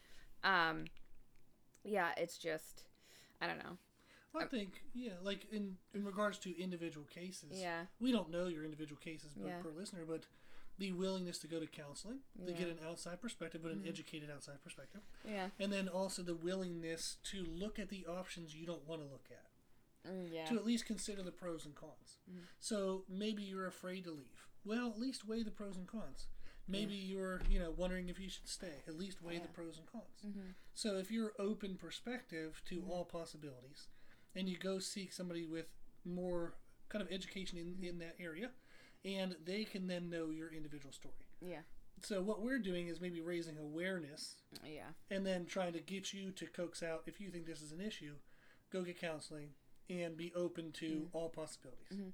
um, 0.43 0.85
yeah, 1.85 2.11
it's 2.17 2.37
just, 2.37 2.83
I 3.41 3.47
don't 3.47 3.59
know. 3.59 3.77
Well, 4.33 4.43
I 4.43 4.47
think, 4.47 4.81
yeah, 4.93 5.13
like 5.23 5.45
in, 5.51 5.77
in 5.93 6.03
regards 6.03 6.37
to 6.39 6.61
individual 6.61 7.05
cases, 7.05 7.59
Yeah, 7.61 7.85
we 7.99 8.11
don't 8.11 8.29
know 8.29 8.47
your 8.47 8.65
individual 8.65 8.99
cases 8.99 9.33
per, 9.33 9.47
Yeah. 9.47 9.61
per 9.61 9.69
listener, 9.71 10.03
but 10.05 10.25
the 10.77 10.91
willingness 10.91 11.37
to 11.39 11.47
go 11.47 11.59
to 11.61 11.67
counseling, 11.67 12.19
to 12.45 12.51
get 12.51 12.67
an 12.67 12.79
outside 12.85 13.21
perspective, 13.21 13.61
but 13.63 13.71
an 13.71 13.83
Mhm. 13.83 13.87
educated 13.87 14.29
outside 14.29 14.61
perspective, 14.61 15.01
yeah, 15.23 15.49
and 15.57 15.71
then 15.71 15.87
also 15.87 16.21
the 16.21 16.35
willingness 16.35 17.15
to 17.23 17.45
look 17.45 17.79
at 17.79 17.87
the 17.87 18.05
options 18.05 18.53
you 18.53 18.65
don't 18.65 18.85
want 18.85 19.01
to 19.01 19.07
look 19.07 19.29
at. 19.31 19.51
Mm, 20.11 20.31
yeah, 20.33 20.45
to 20.47 20.55
at 20.57 20.65
least 20.65 20.85
consider 20.85 21.23
the 21.23 21.31
pros 21.31 21.65
and 21.65 21.75
cons. 21.75 22.17
Mhm. 22.29 22.41
So 22.59 23.05
maybe 23.07 23.41
you're 23.41 23.65
afraid 23.67 24.03
to 24.03 24.11
leave. 24.11 24.47
Well, 24.65 24.89
at 24.89 24.99
least 24.99 25.23
weigh 25.25 25.43
the 25.43 25.51
pros 25.51 25.77
and 25.77 25.87
cons. 25.87 26.27
Maybe 26.67 26.95
you're, 26.95 27.41
you 27.49 27.59
know, 27.59 27.71
wondering 27.75 28.09
if 28.09 28.19
you 28.19 28.29
should 28.29 28.47
stay. 28.47 28.83
At 28.87 28.97
least 28.97 29.21
weigh 29.21 29.37
the 29.39 29.47
pros 29.47 29.77
and 29.77 29.85
cons. 29.85 30.21
hmm 30.23 30.51
So 30.73 30.97
if 30.97 31.11
you're 31.11 31.33
open 31.39 31.75
perspective 31.77 32.61
to 32.65 32.81
Mhm. 32.81 32.89
all 32.89 33.05
possibilities, 33.05 33.87
and 34.33 34.49
you 34.49 34.57
go 34.57 34.79
seek 34.79 35.13
somebody 35.13 35.45
with 35.45 35.69
more 36.03 36.55
kind 36.89 37.01
of 37.01 37.11
education 37.11 37.57
in, 37.57 37.67
Mm-hmm. 37.75 37.83
in 37.83 37.97
that 37.99 38.15
area, 38.19 38.51
and 39.03 39.35
they 39.43 39.63
can 39.65 39.87
then 39.87 40.09
know 40.09 40.29
your 40.31 40.49
individual 40.51 40.91
story. 40.91 41.27
yeah, 41.41 41.61
So 42.01 42.21
what 42.21 42.41
we're 42.41 42.59
doing 42.59 42.87
is 42.87 42.99
maybe 42.99 43.21
raising 43.21 43.57
awareness 43.57 44.35
yeah, 44.63 44.89
and 45.09 45.25
then 45.25 45.45
trying 45.45 45.73
to 45.73 45.79
get 45.79 46.13
you 46.13 46.31
to 46.31 46.47
coax 46.47 46.81
out 46.83 47.03
if 47.05 47.21
you 47.21 47.29
think 47.31 47.45
this 47.45 47.61
is 47.61 47.71
an 47.71 47.79
issue, 47.81 48.15
go 48.71 48.81
get 48.83 48.97
counseling 48.99 49.53
and 49.89 50.17
be 50.17 50.33
open 50.33 50.71
to 50.73 51.09
all 51.13 51.29
possibilities. 51.29 52.13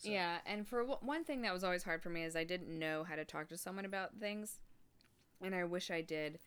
So- 0.00 0.10
yeah. 0.10 0.38
And 0.46 0.66
for 0.66 0.80
w- 0.80 0.98
one 1.00 1.24
thing 1.24 1.42
that 1.42 1.52
was 1.52 1.62
always 1.64 1.82
hard 1.84 2.02
for 2.02 2.10
me 2.10 2.22
is 2.24 2.34
I 2.36 2.44
didn't 2.44 2.68
know 2.78 3.04
how 3.04 3.16
to 3.16 3.24
talk 3.24 3.48
to 3.48 3.56
someone 3.56 3.84
about 3.84 4.16
things, 4.18 4.58
and 5.40 5.54
I 5.54 5.64
wish 5.64 5.90
I 5.90 6.00
did 6.02 6.38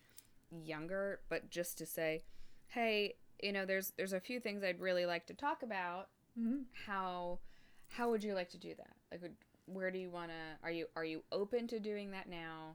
younger. 0.50 1.20
But 1.28 1.50
just 1.50 1.78
to 1.78 1.86
say, 1.86 2.24
hey, 2.68 3.14
you 3.42 3.52
know, 3.52 3.64
there's 3.66 3.92
there's 3.96 4.12
a 4.12 4.20
few 4.20 4.40
things 4.40 4.62
I'd 4.62 4.80
really 4.80 5.06
like 5.06 5.26
to 5.26 5.34
talk 5.34 5.62
about. 5.62 6.08
Mhm. 6.38 6.64
how 6.86 7.38
how 7.86 8.10
would 8.10 8.24
you 8.24 8.34
like 8.34 8.48
to 8.50 8.58
do 8.58 8.74
that 8.74 8.96
like 9.12 9.22
would- 9.22 9.36
where 9.66 9.92
do 9.92 10.00
you 10.00 10.10
want 10.10 10.32
to 10.32 10.58
are 10.64 10.70
you 10.72 10.88
are 10.96 11.04
you 11.04 11.22
open 11.30 11.68
to 11.68 11.78
doing 11.78 12.10
that 12.10 12.28
now 12.28 12.74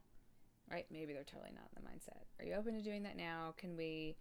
right 0.71 0.85
maybe 0.89 1.11
they're 1.11 1.25
totally 1.25 1.51
not 1.53 1.67
in 1.75 1.83
the 1.83 1.89
mindset 1.89 2.23
are 2.39 2.45
you 2.45 2.53
open 2.53 2.73
to 2.73 2.81
doing 2.81 3.03
that 3.03 3.17
now 3.17 3.53
can 3.57 3.75
we 3.75 4.15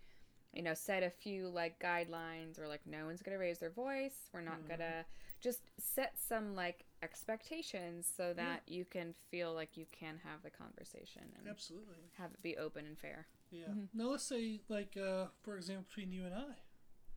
you 0.52 0.60
know 0.60 0.74
set 0.74 1.04
a 1.04 1.10
few 1.10 1.48
like 1.50 1.78
guidelines 1.78 2.58
or 2.58 2.66
like 2.66 2.80
no 2.84 3.06
one's 3.06 3.22
gonna 3.22 3.38
raise 3.38 3.60
their 3.60 3.70
voice 3.70 4.28
we're 4.34 4.40
not 4.40 4.60
Mhm. 4.64 4.70
gonna 4.70 5.04
just 5.40 5.60
set 5.78 6.14
some 6.18 6.54
like 6.54 6.84
expectations 7.02 8.10
so 8.16 8.32
that 8.34 8.62
you 8.66 8.84
can 8.84 9.14
feel 9.30 9.54
like 9.54 9.76
you 9.76 9.86
can 9.92 10.18
have 10.24 10.42
the 10.42 10.50
conversation 10.50 11.22
and 11.38 11.48
Absolutely. 11.48 11.96
have 12.16 12.32
it 12.32 12.42
be 12.42 12.56
open 12.56 12.84
and 12.86 12.98
fair 12.98 13.26
Yeah. 13.50 13.68
Mhm. 13.68 13.88
Now 13.94 14.08
let's 14.10 14.24
say, 14.24 14.60
like, 14.68 14.96
uh, 14.96 15.28
for 15.42 15.56
example, 15.56 15.84
between 15.88 16.12
you 16.12 16.24
and 16.26 16.34
I, 16.34 16.54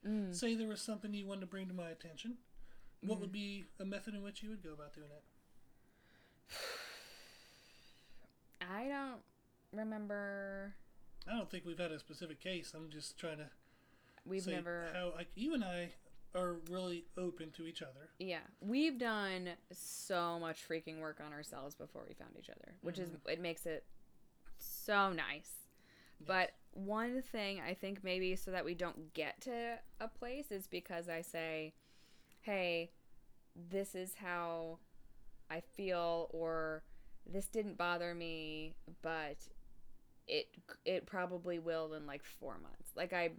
mm. 0.07 0.34
say 0.36 0.55
there 0.55 0.67
was 0.67 0.81
something 0.81 1.13
you 1.13 1.25
wanted 1.25 1.41
to 1.41 1.47
bring 1.47 1.67
to 1.67 1.73
my 1.73 1.89
attention. 1.89 2.38
What 3.01 3.19
would 3.19 3.31
be 3.31 3.65
a 3.79 3.86
method 3.86 4.13
in 4.13 4.21
which 4.23 4.41
you 4.43 4.49
would 4.51 4.63
go 4.63 4.73
about 4.73 4.93
doing 4.93 5.10
it? 5.12 5.23
i 8.62 8.88
don't 8.88 9.21
remember 9.73 10.73
I 11.27 11.31
don't 11.38 11.49
think 11.49 11.65
we've 11.65 11.77
had 11.77 11.91
a 11.91 11.99
specific 11.99 12.39
case. 12.39 12.73
I'm 12.75 12.89
just 12.89 13.17
trying 13.17 13.38
to 13.38 13.49
we've 14.25 14.41
say 14.43 14.53
never 14.53 14.89
how 14.93 15.13
like 15.15 15.27
you 15.36 15.53
and 15.53 15.63
I 15.63 15.89
are 16.36 16.58
really 16.70 17.06
open 17.17 17.52
to 17.52 17.67
each 17.67 17.82
other. 17.82 18.10
Yeah, 18.20 18.39
we've 18.62 18.98
done 18.98 19.50
so 19.72 20.39
much 20.39 20.67
freaking 20.67 21.00
work 21.00 21.22
on 21.26 21.34
ourselves 21.34 21.76
before 21.76 22.04
we 22.08 22.13
found 22.13 22.32
each 22.38 22.50
other, 22.50 22.76
which 22.82 23.00
is 23.00 23.10
mm-hmm. 23.10 23.30
it 23.30 23.41
makes 23.41 23.65
it 23.65 23.86
so 24.58 25.12
nice. 25.12 25.52
But 26.26 26.52
one 26.72 27.22
thing 27.22 27.60
I 27.60 27.74
think 27.74 28.04
maybe 28.04 28.36
so 28.36 28.52
that 28.52 28.63
we 28.63 28.74
don't 28.74 29.13
get 29.13 29.41
to 29.41 29.80
a 30.00 30.08
place 30.08 30.52
is 30.52 30.67
because 30.67 31.10
I 31.10 31.22
say, 31.22 31.74
"Hey, 32.41 32.91
this 33.56 33.96
is 33.96 34.15
how 34.15 34.80
I 35.50 35.60
feel 35.60 36.30
or 36.32 36.84
this 37.26 37.48
didn't 37.48 37.78
bother 37.78 38.13
me, 38.13 38.76
but 39.02 39.38
it 40.28 40.48
it 40.86 41.06
probably 41.06 41.60
will 41.60 41.94
in 41.94 42.06
like 42.06 42.24
4 42.24 42.58
months. 42.60 42.91
Like 42.96 43.13
I 43.13 43.32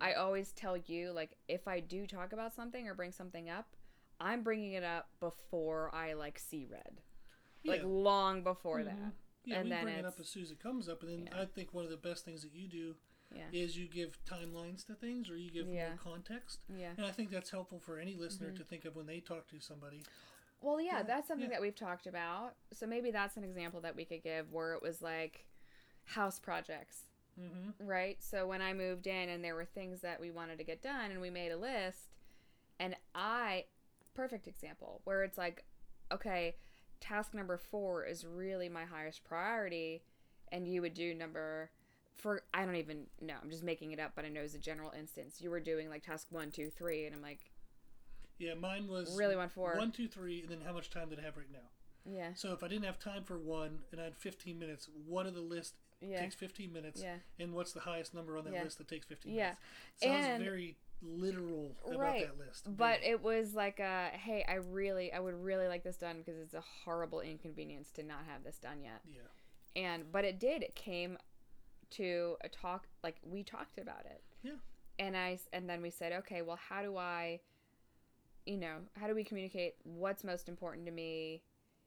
I 0.00 0.14
always 0.14 0.52
tell 0.52 0.76
you 0.76 1.12
like 1.12 1.36
if 1.48 1.66
I 1.68 1.80
do 1.80 2.06
talk 2.06 2.32
about 2.32 2.54
something 2.54 2.88
or 2.88 2.94
bring 2.94 3.12
something 3.12 3.48
up, 3.50 3.66
I'm 4.20 4.42
bringing 4.42 4.72
it 4.72 4.84
up 4.84 5.08
before 5.20 5.94
I 5.94 6.12
like 6.14 6.38
see 6.38 6.66
red. 6.70 7.00
Like 7.64 7.80
Yeah. 7.80 7.86
long 7.86 8.42
before 8.42 8.80
Mhm. 8.80 8.84
that. 8.86 9.12
Yeah, 9.44 9.56
and 9.56 9.64
we 9.64 9.70
then 9.70 9.82
bring 9.84 9.94
it 9.96 9.98
it's- 10.00 10.14
up 10.14 10.20
as 10.20 10.28
soon 10.28 10.42
as 10.42 10.50
it 10.50 10.58
comes 10.60 10.88
up, 10.88 11.02
and 11.02 11.10
then 11.10 11.26
Yeah. 11.26 11.42
I 11.42 11.46
think 11.46 11.72
one 11.74 11.84
of 11.84 11.90
the 11.90 11.96
best 11.96 12.24
things 12.24 12.42
that 12.42 12.52
you 12.52 12.68
do 12.68 12.96
Yeah. 13.34 13.48
is 13.52 13.76
you 13.76 13.88
give 13.88 14.22
timelines 14.24 14.86
to 14.86 14.94
things, 14.94 15.28
or 15.28 15.36
you 15.36 15.50
give 15.50 15.66
Yeah. 15.68 15.88
more 15.90 15.98
context, 15.98 16.60
Yeah. 16.68 16.94
and 16.96 17.04
I 17.04 17.10
think 17.12 17.30
that's 17.30 17.50
helpful 17.50 17.78
for 17.80 17.98
any 17.98 18.14
listener 18.14 18.52
Mhm. 18.52 18.56
to 18.56 18.64
think 18.64 18.84
of 18.84 18.96
when 18.96 19.06
they 19.06 19.20
talk 19.20 19.46
to 19.48 19.60
somebody. 19.60 20.02
Well, 20.60 20.80
yeah, 20.80 20.98
Yeah, 20.98 21.02
that's 21.02 21.28
something 21.28 21.48
yeah. 21.50 21.56
that 21.56 21.60
we've 21.60 21.74
talked 21.74 22.06
about. 22.06 22.56
So 22.72 22.86
maybe 22.86 23.10
that's 23.10 23.36
an 23.36 23.44
example 23.44 23.80
that 23.82 23.94
we 23.96 24.04
could 24.06 24.22
give 24.22 24.50
where 24.50 24.72
it 24.72 24.80
was 24.82 25.02
like 25.02 25.46
house 26.04 26.38
projects, 26.38 27.06
Mm-hmm. 27.40 27.86
right? 27.86 28.16
So 28.22 28.46
when 28.46 28.62
I 28.62 28.72
moved 28.72 29.06
in 29.06 29.28
and 29.28 29.44
there 29.44 29.54
were 29.54 29.64
things 29.64 30.00
that 30.02 30.20
we 30.20 30.30
wanted 30.30 30.58
to 30.58 30.64
get 30.64 30.82
done 30.82 31.10
and 31.10 31.20
we 31.20 31.30
made 31.30 31.50
a 31.50 31.56
list, 31.56 32.14
and 32.78 32.94
I, 33.14 33.64
perfect 34.14 34.46
example, 34.46 35.00
where 35.04 35.22
it's 35.24 35.38
like, 35.38 35.64
okay, 36.12 36.56
task 37.00 37.34
number 37.34 37.58
four 37.58 38.04
is 38.04 38.24
really 38.24 38.68
my 38.68 38.84
highest 38.84 39.24
priority, 39.24 40.02
and 40.52 40.66
you 40.68 40.82
would 40.82 40.94
do 40.94 41.14
number. 41.14 41.70
For 42.16 42.42
I 42.54 42.64
don't 42.64 42.76
even 42.76 43.06
know. 43.20 43.34
I'm 43.42 43.50
just 43.50 43.64
making 43.64 43.90
it 43.90 43.98
up, 43.98 44.12
but 44.14 44.24
I 44.24 44.28
know 44.28 44.42
as 44.42 44.54
a 44.54 44.58
general 44.58 44.92
instance, 44.96 45.40
you 45.40 45.50
were 45.50 45.58
doing 45.58 45.90
like 45.90 46.04
task 46.04 46.28
one, 46.30 46.52
two, 46.52 46.70
three, 46.70 47.06
and 47.06 47.14
I'm 47.14 47.20
like, 47.22 47.40
Yeah, 48.38 48.54
mine 48.54 48.86
was 48.86 49.16
really 49.18 49.34
want 49.34 49.50
four. 49.50 49.76
one, 49.76 49.90
two, 49.90 50.06
three, 50.06 50.42
and 50.42 50.48
then 50.48 50.60
how 50.64 50.72
much 50.72 50.90
time 50.90 51.08
did 51.10 51.18
I 51.18 51.22
have 51.22 51.36
right 51.36 51.50
now? 51.52 51.58
Yeah, 52.06 52.30
So 52.34 52.52
if 52.52 52.62
I 52.62 52.68
didn't 52.68 52.84
have 52.84 52.98
time 52.98 53.24
for 53.24 53.38
one 53.38 53.78
and 53.90 54.00
I 54.00 54.04
had 54.04 54.16
15 54.16 54.58
minutes, 54.58 54.88
what 55.06 55.26
of 55.26 55.34
the 55.34 55.40
list 55.40 55.74
yeah, 56.04 56.20
takes 56.20 56.34
15 56.34 56.72
minutes, 56.72 57.00
yeah. 57.02 57.16
and 57.38 57.52
what's 57.54 57.72
the 57.72 57.80
highest 57.80 58.14
number 58.14 58.36
on 58.38 58.44
that 58.44 58.52
Yeah. 58.52 58.62
list 58.64 58.78
that 58.78 58.88
takes 58.88 59.06
15 59.06 59.32
Yeah. 59.32 59.42
minutes? 59.42 59.60
Sounds 59.96 60.26
And- 60.26 60.44
very 60.44 60.76
literal 61.02 61.76
about 61.84 61.98
Right. 61.98 62.26
that 62.26 62.38
list. 62.38 62.76
But 62.76 63.02
it 63.02 63.20
was 63.22 63.54
like 63.54 63.78
a 63.80 64.08
hey, 64.10 64.42
I 64.44 64.54
really, 64.54 65.12
I 65.12 65.18
would 65.20 65.34
really 65.34 65.68
like 65.68 65.82
this 65.82 65.96
done 65.98 66.18
because 66.18 66.38
it's 66.38 66.54
a 66.54 66.60
horrible 66.62 67.20
inconvenience 67.20 67.90
to 67.92 68.02
not 68.02 68.24
have 68.24 68.42
this 68.44 68.58
done 68.58 68.82
yet. 68.82 69.02
yeah, 69.04 69.20
And 69.76 70.10
but 70.10 70.24
it 70.24 70.38
did. 70.38 70.62
It 70.62 70.74
came 70.74 71.18
to 71.90 72.36
a 72.40 72.48
talk. 72.48 72.88
Like 73.02 73.16
we 73.22 73.42
talked 73.44 73.78
about 73.78 74.06
it. 74.06 74.22
Yeah. 74.42 74.56
And 74.98 75.16
i 75.16 75.38
and 75.52 75.68
then 75.68 75.82
we 75.82 75.90
said, 75.90 76.12
okay, 76.12 76.40
well, 76.42 76.56
how 76.56 76.80
do 76.82 76.96
I, 76.96 77.40
you 78.46 78.56
know, 78.56 78.78
how 78.96 79.06
do 79.06 79.14
we 79.14 79.24
communicate 79.24 79.74
what's 79.82 80.24
most 80.24 80.48
important 80.48 80.86
to 80.86 80.92
me, 80.92 81.42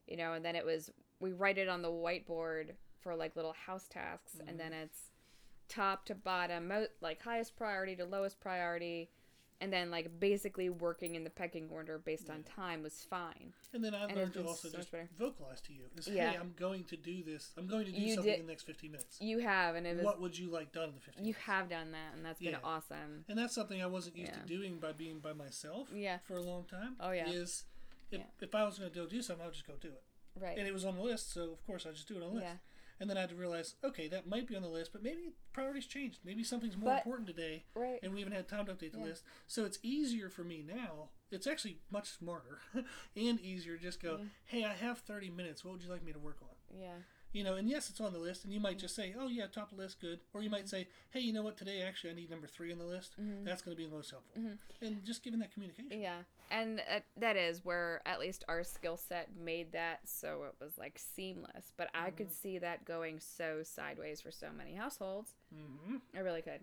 you 0.05 0.17
know? 0.17 0.33
And 0.33 0.43
then 0.45 0.55
it 0.55 0.65
was 0.65 0.91
we 1.19 1.31
write 1.33 1.57
it 1.57 1.67
on 1.67 1.81
the 1.81 1.89
whiteboard 1.91 2.75
for 3.07 3.15
like 3.15 3.37
little 3.37 3.53
house 3.53 3.87
tasks, 3.87 4.35
and 4.47 4.59
then 4.59 4.73
mm. 4.73 4.83
it's 4.83 4.99
top 5.69 6.03
to 6.05 6.13
bottom, 6.13 6.67
mo- 6.67 6.87
like 6.99 7.21
highest 7.21 7.55
priority 7.55 7.95
to 7.95 8.03
lowest 8.03 8.37
priority, 8.41 9.09
and 9.61 9.71
then 9.71 9.89
like 9.89 10.19
basically 10.19 10.69
working 10.69 11.15
in 11.15 11.23
the 11.23 11.29
pecking 11.29 11.69
order 11.71 11.97
based 11.99 12.29
on 12.29 12.43
time 12.43 12.83
was 12.83 13.07
fine. 13.09 13.53
and 13.73 13.81
then 13.81 13.95
I've 13.95 14.09
and 14.09 14.17
learned 14.17 14.33
to 14.33 14.45
also 14.45 14.67
so 14.67 14.77
just 14.77 14.91
better. 14.91 15.07
vocalize 15.17 15.61
to 15.61 15.73
you 15.73 15.83
is, 15.95 16.09
Yeah. 16.09 16.31
hey, 16.31 16.37
I'm 16.37 16.53
going 16.59 16.83
to 16.83 16.97
do 16.97 17.23
this. 17.23 17.51
I'm 17.57 17.65
going 17.65 17.85
to 17.85 17.91
do 17.93 17.97
You 17.97 18.15
something 18.15 18.29
did- 18.33 18.39
in 18.41 18.45
the 18.45 18.51
next 18.51 18.63
15 18.63 18.91
minutes. 18.91 19.21
You 19.21 19.39
have, 19.39 19.75
and 19.75 19.87
it 19.87 19.95
was 19.95 20.03
What 20.03 20.19
would 20.19 20.37
you 20.37 20.49
like 20.49 20.73
done 20.73 20.89
in 20.89 20.95
the 20.95 21.01
15 21.01 21.23
you 21.23 21.29
minutes? 21.31 21.45
have 21.45 21.69
done 21.69 21.93
that, 21.93 22.13
and 22.13 22.25
that's 22.25 22.41
been 22.41 22.51
Yeah. 22.51 22.59
awesome. 22.61 23.23
And 23.29 23.39
that's 23.39 23.55
something 23.55 23.81
I 23.81 23.85
wasn't 23.87 24.17
used 24.17 24.33
Yeah. 24.33 24.41
to 24.41 24.45
doing 24.47 24.79
by 24.79 24.91
being 24.91 25.19
by 25.19 25.31
myself 25.31 25.89
Yeah. 25.93 26.17
for 26.27 26.35
a 26.35 26.41
long 26.41 26.65
time. 26.65 26.97
Oh, 26.99 27.11
yeah. 27.11 27.29
Is 27.29 27.63
if, 28.11 28.19
Yeah. 28.19 28.25
if 28.41 28.53
I 28.53 28.65
was 28.65 28.77
going 28.77 28.91
to 28.91 28.95
go 28.99 29.05
do 29.07 29.21
something, 29.21 29.43
I 29.43 29.45
would 29.47 29.55
just 29.55 29.65
go 29.65 29.75
do 29.77 29.93
it. 29.93 30.03
Right. 30.39 30.57
And 30.57 30.67
it 30.67 30.73
was 30.73 30.85
on 30.85 30.95
the 30.95 31.01
list, 31.01 31.31
so 31.31 31.51
of 31.51 31.65
course 31.65 31.85
I 31.85 31.91
just 31.91 32.07
do 32.07 32.17
it 32.17 32.23
on 32.23 32.29
the 32.29 32.35
list. 32.35 32.45
Yeah. 32.45 32.57
And 32.99 33.09
then 33.09 33.17
I 33.17 33.21
had 33.21 33.29
to 33.29 33.35
realize, 33.35 33.75
okay, 33.83 34.07
that 34.07 34.27
might 34.27 34.47
be 34.47 34.55
on 34.55 34.61
the 34.63 34.67
list, 34.69 34.91
but 34.91 35.03
maybe 35.03 35.33
priorities 35.53 35.85
changed. 35.85 36.19
Maybe 36.23 36.43
something's 36.43 36.75
more 36.75 36.89
But- 36.91 36.97
important 37.05 37.27
today, 37.27 37.65
Right. 37.75 37.99
and 38.01 38.11
we 38.13 38.19
haven't 38.21 38.33
had 38.35 38.47
time 38.47 38.65
to 38.65 38.73
update 38.73 38.91
the 38.91 38.97
Yeah. 38.99 39.05
list. 39.05 39.23
So 39.45 39.65
it's 39.65 39.77
easier 39.83 40.29
for 40.29 40.43
me 40.43 40.63
now. 40.63 41.09
It's 41.29 41.45
actually 41.45 41.79
much 41.91 42.09
smarter 42.09 42.59
and 43.15 43.39
easier. 43.41 43.77
to 43.77 43.83
Just 43.83 43.99
go, 44.01 44.17
Yeah. 44.17 44.25
hey, 44.45 44.63
I 44.63 44.73
have 44.73 44.99
30 44.99 45.29
minutes. 45.29 45.63
What 45.63 45.73
would 45.73 45.83
you 45.83 45.89
like 45.89 46.03
me 46.03 46.11
to 46.13 46.19
work 46.19 46.37
on? 46.41 46.55
Yeah. 46.79 46.97
You 47.37 47.43
know, 47.43 47.53
and 47.53 47.69
yes, 47.69 47.91
it's 47.91 48.01
on 48.01 48.13
the 48.13 48.17
list, 48.19 48.45
and 48.45 48.51
you 48.51 48.59
might 48.59 48.79
just 48.79 48.95
say, 48.95 49.13
"Oh 49.15 49.27
yeah, 49.27 49.45
top 49.45 49.69
of 49.71 49.77
the 49.77 49.83
list, 49.83 50.01
good," 50.01 50.21
or 50.33 50.41
you 50.41 50.47
Mm-hmm. 50.47 50.55
might 50.55 50.67
say, 50.67 50.87
"Hey, 51.11 51.19
you 51.19 51.31
know 51.31 51.43
what? 51.43 51.55
Today, 51.55 51.83
actually, 51.83 52.09
I 52.09 52.13
need 52.15 52.31
number 52.31 52.47
three 52.47 52.71
on 52.71 52.79
the 52.79 52.83
list. 52.85 53.13
That's 53.43 53.61
going 53.61 53.77
to 53.77 53.77
be 53.77 53.87
the 53.87 53.95
most 53.95 54.09
helpful." 54.09 54.41
And 54.81 55.05
just 55.05 55.21
giving 55.23 55.39
that 55.41 55.53
communication. 55.53 56.01
Yeah. 56.01 56.23
And 56.49 56.79
uh, 56.79 57.01
that 57.17 57.35
is 57.35 57.63
where 57.63 58.01
at 58.07 58.19
least 58.19 58.43
our 58.47 58.63
skill 58.63 58.97
set 58.97 59.29
made 59.39 59.73
that 59.73 59.99
so 60.05 60.45
it 60.47 60.55
was 60.59 60.79
like 60.79 60.97
seamless. 60.97 61.73
But 61.77 61.89
I 61.93 62.09
could 62.09 62.31
see 62.31 62.57
that 62.57 62.85
going 62.85 63.19
so 63.19 63.61
sideways 63.63 64.19
for 64.19 64.31
so 64.31 64.47
many 64.57 64.73
households. 64.73 65.35
hmm 65.53 65.97
I 66.15 66.21
really 66.21 66.41
could. 66.41 66.61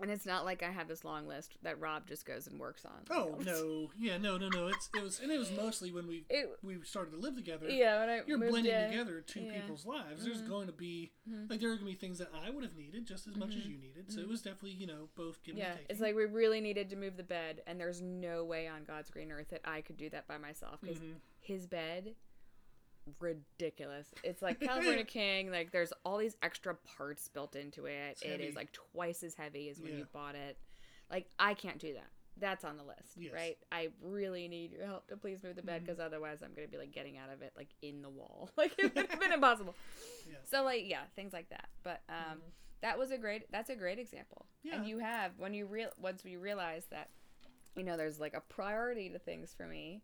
And 0.00 0.12
it's 0.12 0.24
not 0.26 0.44
like 0.44 0.62
I 0.62 0.70
have 0.70 0.86
this 0.86 1.04
long 1.04 1.26
list 1.26 1.56
that 1.62 1.80
Rob 1.80 2.06
just 2.06 2.24
goes 2.24 2.46
and 2.46 2.60
works 2.60 2.84
on. 2.84 3.02
Oh 3.10 3.34
no, 3.44 3.90
yeah, 3.98 4.16
no, 4.16 4.38
no, 4.38 4.48
no. 4.48 4.68
It's 4.68 4.88
it 4.92 5.02
was, 5.02 5.18
and 5.18 5.32
it 5.32 5.38
was 5.38 5.50
mostly 5.50 5.90
when 5.90 6.06
we 6.06 6.24
It, 6.30 6.48
we 6.62 6.76
started 6.84 7.10
to 7.10 7.16
live 7.16 7.34
together. 7.34 7.68
yeah, 7.68 7.98
when 8.00 8.08
I 8.08 8.20
You're 8.24 8.38
blending 8.38 8.72
in, 8.74 8.88
together 8.90 9.20
two 9.20 9.40
yeah. 9.40 9.52
people's 9.60 9.84
lives. 9.84 10.24
There's 10.24 10.42
Mhm. 10.42 10.48
going 10.48 10.66
to 10.68 10.72
be 10.72 11.10
Mhm. 11.28 11.50
like 11.50 11.58
there 11.60 11.70
are 11.70 11.74
going 11.74 11.86
to 11.86 11.92
be 11.92 11.98
things 11.98 12.18
that 12.18 12.30
I 12.32 12.50
would 12.50 12.62
have 12.62 12.76
needed 12.76 13.06
just 13.06 13.26
as 13.26 13.34
much 13.36 13.56
as 13.56 13.62
Mhm. 13.64 13.70
you 13.70 13.78
needed. 13.78 14.12
So 14.12 14.20
it 14.20 14.28
was 14.28 14.40
definitely 14.40 14.72
you 14.72 14.86
know 14.86 15.08
both 15.16 15.42
giving 15.42 15.58
Yeah, 15.58 15.70
and 15.70 15.78
taking. 15.78 15.86
it's 15.90 16.00
like 16.00 16.14
we 16.14 16.26
really 16.26 16.60
needed 16.60 16.90
to 16.90 16.96
move 16.96 17.16
the 17.16 17.24
bed, 17.24 17.62
and 17.66 17.80
there's 17.80 18.00
no 18.00 18.44
way 18.44 18.68
on 18.68 18.84
God's 18.84 19.10
green 19.10 19.32
earth 19.32 19.48
that 19.48 19.62
I 19.64 19.80
could 19.80 19.96
do 19.96 20.08
that 20.10 20.28
by 20.28 20.38
myself 20.38 20.80
because 20.80 20.98
Mhm. 20.98 21.16
his 21.40 21.66
bed 21.66 22.14
ridiculous 23.20 24.06
it's 24.22 24.42
like 24.42 24.60
california 24.68 25.04
king 25.04 25.50
like 25.50 25.70
there's 25.72 25.92
all 26.04 26.16
these 26.18 26.36
extra 26.42 26.74
parts 26.96 27.28
built 27.28 27.56
into 27.56 27.86
it 27.86 28.12
It's 28.12 28.22
it 28.22 28.26
is 28.40 28.46
heavy. 28.46 28.52
like 28.56 28.72
twice 28.72 29.22
as 29.22 29.34
heavy 29.34 29.68
as 29.70 29.80
when 29.80 29.92
Yeah. 29.92 29.98
you 29.98 30.06
bought 30.12 30.34
it 30.34 30.56
like 31.10 31.26
i 31.38 31.54
can't 31.54 31.78
do 31.78 31.92
that 31.94 32.08
that's 32.40 32.64
on 32.64 32.76
the 32.76 32.84
list 32.84 33.14
Yes. 33.16 33.32
right 33.34 33.58
i 33.72 33.88
really 34.02 34.46
need 34.48 34.72
your 34.72 34.86
help 34.86 35.08
to 35.08 35.16
please 35.16 35.42
move 35.42 35.56
the 35.56 35.62
bed 35.62 35.82
because 35.84 35.98
otherwise 35.98 36.38
i'm 36.42 36.52
gonna 36.54 36.68
be 36.68 36.78
like 36.78 36.92
getting 36.92 37.18
out 37.18 37.30
of 37.32 37.42
it 37.42 37.52
like 37.56 37.68
in 37.82 38.00
the 38.02 38.08
wall 38.10 38.50
like 38.56 38.72
it 38.78 38.94
would 38.94 39.10
have 39.10 39.20
been 39.20 39.32
impossible 39.40 39.74
Yeah. 40.28 40.36
so 40.44 40.62
like 40.62 40.82
yeah 40.86 41.02
things 41.16 41.32
like 41.32 41.48
that 41.50 41.68
but 41.82 42.00
um 42.08 42.36
Mhm. 42.38 42.40
that 42.82 42.98
was 42.98 43.10
a 43.10 43.18
great 43.18 43.50
that's 43.50 43.70
a 43.70 43.74
great 43.76 43.98
example 43.98 44.46
Yeah. 44.62 44.76
and 44.76 44.86
you 44.86 44.98
have 44.98 45.32
when 45.36 45.52
you 45.52 45.66
real 45.66 45.90
once 46.00 46.22
we 46.22 46.36
realize 46.36 46.84
that 46.90 47.10
you 47.74 47.82
know 47.82 47.96
there's 47.96 48.20
like 48.20 48.34
a 48.34 48.40
priority 48.40 49.08
to 49.10 49.18
things 49.18 49.52
for 49.56 49.66
me 49.66 50.02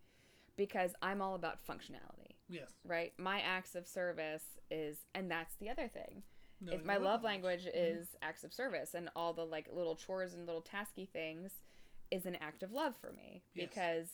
because 0.57 0.93
i'm 1.03 1.23
all 1.23 1.35
about 1.37 1.65
functionality 1.67 2.34
yes. 2.49 2.71
right 2.85 3.13
my 3.19 3.41
acts 3.41 3.75
of 3.75 3.87
service 3.87 4.45
is 4.71 4.99
and 5.15 5.31
that's 5.31 5.55
the 5.57 5.69
other 5.71 5.89
thing 5.89 6.23
No, 6.61 6.73
if 6.73 6.85
my 6.85 6.97
love 6.97 7.23
language 7.23 7.65
Mhm. 7.65 7.71
is 7.75 8.17
acts 8.23 8.45
of 8.45 8.53
service 8.53 8.95
and 8.95 9.09
all 9.17 9.33
the 9.33 9.45
like 9.45 9.69
little 9.73 9.97
chores 9.97 10.35
and 10.35 10.47
little 10.47 10.63
tasky 10.63 11.09
things 11.09 11.53
is 12.11 12.27
an 12.27 12.37
act 12.37 12.63
of 12.63 12.73
love 12.73 12.97
for 12.97 13.13
me 13.13 13.43
Yes. 13.55 13.69
because 13.69 14.09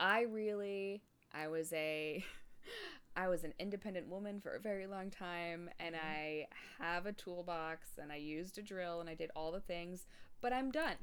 i 0.00 0.22
really 0.22 1.02
i 1.32 1.48
was 1.48 1.72
a 1.72 2.24
i 3.16 3.28
was 3.28 3.44
an 3.44 3.52
independent 3.58 4.08
woman 4.08 4.40
for 4.40 4.50
a 4.54 4.60
very 4.60 4.86
long 4.86 5.10
time 5.10 5.68
and 5.78 5.94
Mhm. 5.94 6.00
i 6.04 6.46
have 6.78 7.06
a 7.06 7.12
toolbox 7.12 7.98
and 7.98 8.12
i 8.12 8.16
used 8.16 8.58
a 8.58 8.62
drill 8.62 9.00
and 9.00 9.08
i 9.10 9.14
did 9.14 9.30
all 9.34 9.50
the 9.52 9.60
things 9.60 10.06
but 10.40 10.52
i'm 10.52 10.70
done 10.70 10.96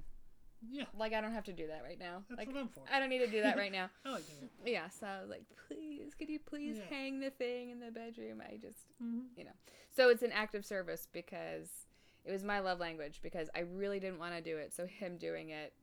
Yeah, 0.71 0.85
like 0.97 1.13
i 1.13 1.21
don't 1.21 1.33
have 1.33 1.43
to 1.45 1.53
do 1.53 1.67
that 1.67 1.81
right 1.83 1.99
now 1.99 2.23
that's 2.29 2.37
like 2.39 2.47
what 2.47 2.57
I'm 2.57 2.67
for. 2.69 2.83
i 2.91 2.99
don't 2.99 3.09
need 3.09 3.19
to 3.19 3.27
do 3.27 3.41
that 3.43 3.57
right 3.57 3.71
now 3.71 3.89
I 4.05 4.11
like 4.11 4.27
doing 4.27 4.49
it. 4.65 4.71
yeah 4.71 4.89
so 4.89 5.05
i 5.07 5.21
was 5.21 5.29
like 5.29 5.43
please 5.67 6.13
could 6.17 6.29
you 6.29 6.39
please 6.39 6.77
Yeah. 6.77 6.83
hang 6.89 7.19
the 7.19 7.29
thing 7.29 7.69
in 7.71 7.79
the 7.79 7.91
bedroom 7.91 8.41
i 8.41 8.57
just 8.57 8.79
Mhm. 9.03 9.23
You 9.37 9.45
know. 9.45 9.51
So 9.95 10.09
it's 10.09 10.23
an 10.23 10.31
act 10.31 10.55
of 10.55 10.65
service 10.65 11.07
because 11.11 11.69
it 12.25 12.31
was 12.31 12.43
my 12.43 12.59
love 12.59 12.79
language 12.79 13.19
because 13.21 13.49
I 13.55 13.59
really 13.59 13.99
didn't 13.99 14.19
want 14.19 14.33
to 14.35 14.41
do 14.41 14.57
it. 14.57 14.73
So 14.73 14.85
him 14.87 15.15
doing 15.17 15.49
it 15.49 15.73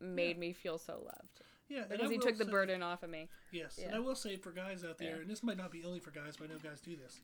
made 0.00 0.36
Yeah. 0.36 0.40
me 0.40 0.52
feel 0.52 0.78
so 0.78 0.98
loved 1.04 1.40
Yeah, 1.68 1.84
because 1.88 2.10
he 2.10 2.18
took 2.18 2.36
the 2.36 2.44
say- 2.44 2.50
burden 2.50 2.82
off 2.82 3.02
of 3.02 3.10
me. 3.10 3.28
Yes, 3.50 3.78
and 3.78 3.94
I 3.94 3.98
will 3.98 4.14
say 4.14 4.36
for 4.36 4.52
guys 4.52 4.84
out 4.84 4.98
there, 4.98 5.16
Yeah. 5.16 5.22
and 5.22 5.30
this 5.30 5.42
might 5.42 5.56
not 5.56 5.70
be 5.72 5.84
only 5.84 5.98
for 6.00 6.10
guys, 6.10 6.36
but 6.36 6.50
I 6.50 6.52
know 6.52 6.58
guys 6.58 6.80
do 6.80 6.96
this. 6.96 7.20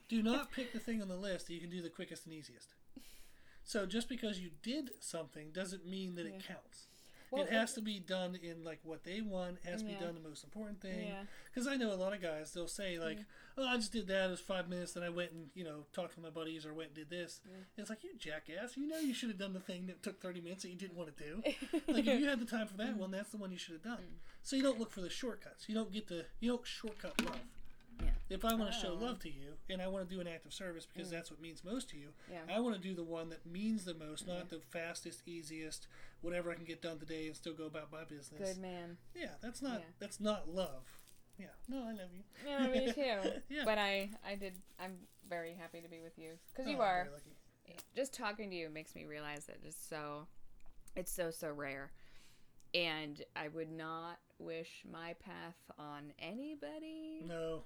do 0.08 0.22
not 0.22 0.52
pick 0.52 0.72
the 0.72 0.78
thing 0.78 1.02
on 1.02 1.08
the 1.08 1.16
list 1.16 1.48
that 1.48 1.54
you 1.54 1.60
can 1.60 1.70
do 1.70 1.82
the 1.82 1.90
quickest 1.90 2.24
and 2.26 2.34
easiest. 2.34 2.72
So 3.64 3.86
just 3.86 4.08
because 4.08 4.38
you 4.40 4.50
did 4.62 4.90
something 5.00 5.50
doesn't 5.52 5.86
mean 5.86 6.14
that 6.16 6.26
it 6.26 6.42
counts. 6.46 6.86
Well, 7.30 7.42
it 7.42 7.50
has 7.50 7.72
to 7.72 7.80
be 7.80 7.98
done 7.98 8.38
in 8.40 8.62
like 8.62 8.78
what 8.84 9.02
they 9.02 9.20
want. 9.20 9.58
It 9.64 9.68
has 9.70 9.82
to 9.82 9.88
Yeah. 9.88 9.98
be 9.98 10.04
done 10.04 10.14
the 10.14 10.28
most 10.28 10.44
important 10.44 10.80
thing. 10.80 11.08
Yeah, 11.08 11.24
Because 11.52 11.66
I 11.66 11.74
know 11.76 11.92
a 11.92 11.96
lot 11.96 12.12
of 12.12 12.22
guys, 12.22 12.52
they'll 12.52 12.68
say 12.68 12.96
like, 13.00 13.16
Yeah. 13.18 13.24
"Oh, 13.58 13.66
I 13.66 13.74
just 13.76 13.90
did 13.92 14.06
that. 14.06 14.26
It 14.28 14.30
was 14.30 14.40
five 14.40 14.68
minutes. 14.68 14.92
Then 14.92 15.02
I 15.02 15.08
went 15.08 15.32
and 15.32 15.50
you 15.54 15.64
know 15.64 15.84
talked 15.92 16.14
to 16.14 16.20
my 16.20 16.30
buddies 16.30 16.64
or 16.64 16.72
went 16.74 16.88
and 16.90 16.94
did 16.96 17.10
this." 17.10 17.40
Yeah. 17.44 17.56
It's 17.78 17.90
like 17.90 18.04
you 18.04 18.14
jackass. 18.16 18.76
You 18.76 18.86
know 18.86 18.98
you 18.98 19.14
should 19.14 19.30
have 19.30 19.38
done 19.38 19.52
the 19.52 19.58
thing 19.58 19.86
that 19.86 20.00
took 20.02 20.20
thirty 20.20 20.40
minutes 20.40 20.62
that 20.62 20.68
you 20.68 20.76
didn't 20.76 20.96
want 20.96 21.16
to 21.16 21.24
do. 21.24 21.42
like 21.88 22.06
if 22.06 22.20
you 22.20 22.28
had 22.28 22.38
the 22.38 22.44
time 22.46 22.68
for 22.68 22.76
that 22.76 22.96
one, 22.96 23.10
that's 23.10 23.30
the 23.30 23.38
one 23.38 23.50
you 23.50 23.58
should 23.58 23.72
have 23.74 23.82
done. 23.82 23.98
Mm. 23.98 24.18
So 24.44 24.54
you 24.54 24.62
don't 24.62 24.78
look 24.78 24.92
for 24.92 25.00
the 25.00 25.10
shortcuts. 25.10 25.68
You 25.68 25.74
don't 25.74 25.90
get 25.92 26.06
the 26.06 26.26
you 26.38 26.50
don't 26.50 26.64
shortcut 26.66 27.20
love. 27.24 27.40
Yeah. 28.02 28.10
If 28.28 28.44
I 28.44 28.54
want 28.54 28.72
to 28.72 28.78
show 28.78 28.92
Oh. 28.92 29.04
love 29.04 29.18
to 29.20 29.30
you 29.30 29.56
and 29.68 29.80
I 29.82 29.86
want 29.88 30.08
to 30.08 30.14
do 30.14 30.20
an 30.20 30.26
act 30.26 30.46
of 30.46 30.52
service 30.52 30.86
because 30.86 31.08
Mm. 31.08 31.12
that's 31.12 31.30
what 31.30 31.40
means 31.40 31.62
most 31.64 31.88
to 31.90 31.96
you, 31.96 32.12
Yeah. 32.30 32.42
I 32.48 32.58
want 32.60 32.74
to 32.74 32.80
do 32.80 32.94
the 32.94 33.04
one 33.04 33.28
that 33.30 33.44
means 33.46 33.84
the 33.84 33.94
most, 33.94 34.26
Yeah. 34.26 34.34
not 34.38 34.48
the 34.50 34.60
fastest, 34.60 35.22
easiest, 35.26 35.86
whatever 36.20 36.50
I 36.50 36.54
can 36.54 36.64
get 36.64 36.80
done 36.82 36.98
today 36.98 37.26
and 37.26 37.36
still 37.36 37.54
go 37.54 37.66
about 37.66 37.92
my 37.92 38.04
business. 38.04 38.54
Good 38.54 38.58
man. 38.62 38.98
Yeah, 39.14 39.34
that's 39.40 39.60
not 39.62 39.80
Yeah. 39.80 39.86
that's 39.98 40.20
not 40.20 40.48
love. 40.48 41.00
Yeah, 41.38 41.48
no, 41.68 41.84
I 41.88 41.92
love 41.92 42.12
you. 42.14 42.22
Yeah, 42.46 42.66
me 42.68 42.92
too. 42.92 43.42
Yeah. 43.48 43.64
But 43.64 43.78
I, 43.78 44.10
I 44.24 44.36
did. 44.36 44.60
I'm 44.78 45.06
very 45.28 45.54
happy 45.54 45.80
to 45.80 45.88
be 45.88 46.00
with 46.00 46.16
you 46.18 46.38
because 46.50 46.68
you 46.70 46.78
Oh, 46.78 46.82
are. 46.82 47.08
Just 47.96 48.12
talking 48.14 48.50
to 48.50 48.56
you 48.56 48.68
makes 48.70 48.94
me 48.94 49.04
realize 49.04 49.46
that 49.46 49.58
it's 49.64 49.76
so, 49.76 50.28
it's 50.96 51.10
so 51.10 51.30
so 51.30 51.50
rare, 51.50 51.92
and 52.74 53.22
I 53.34 53.48
would 53.48 53.70
not 53.70 54.18
wish 54.38 54.84
my 54.90 55.14
path 55.14 55.56
on 55.78 56.12
anybody. 56.18 57.22
No, 57.24 57.64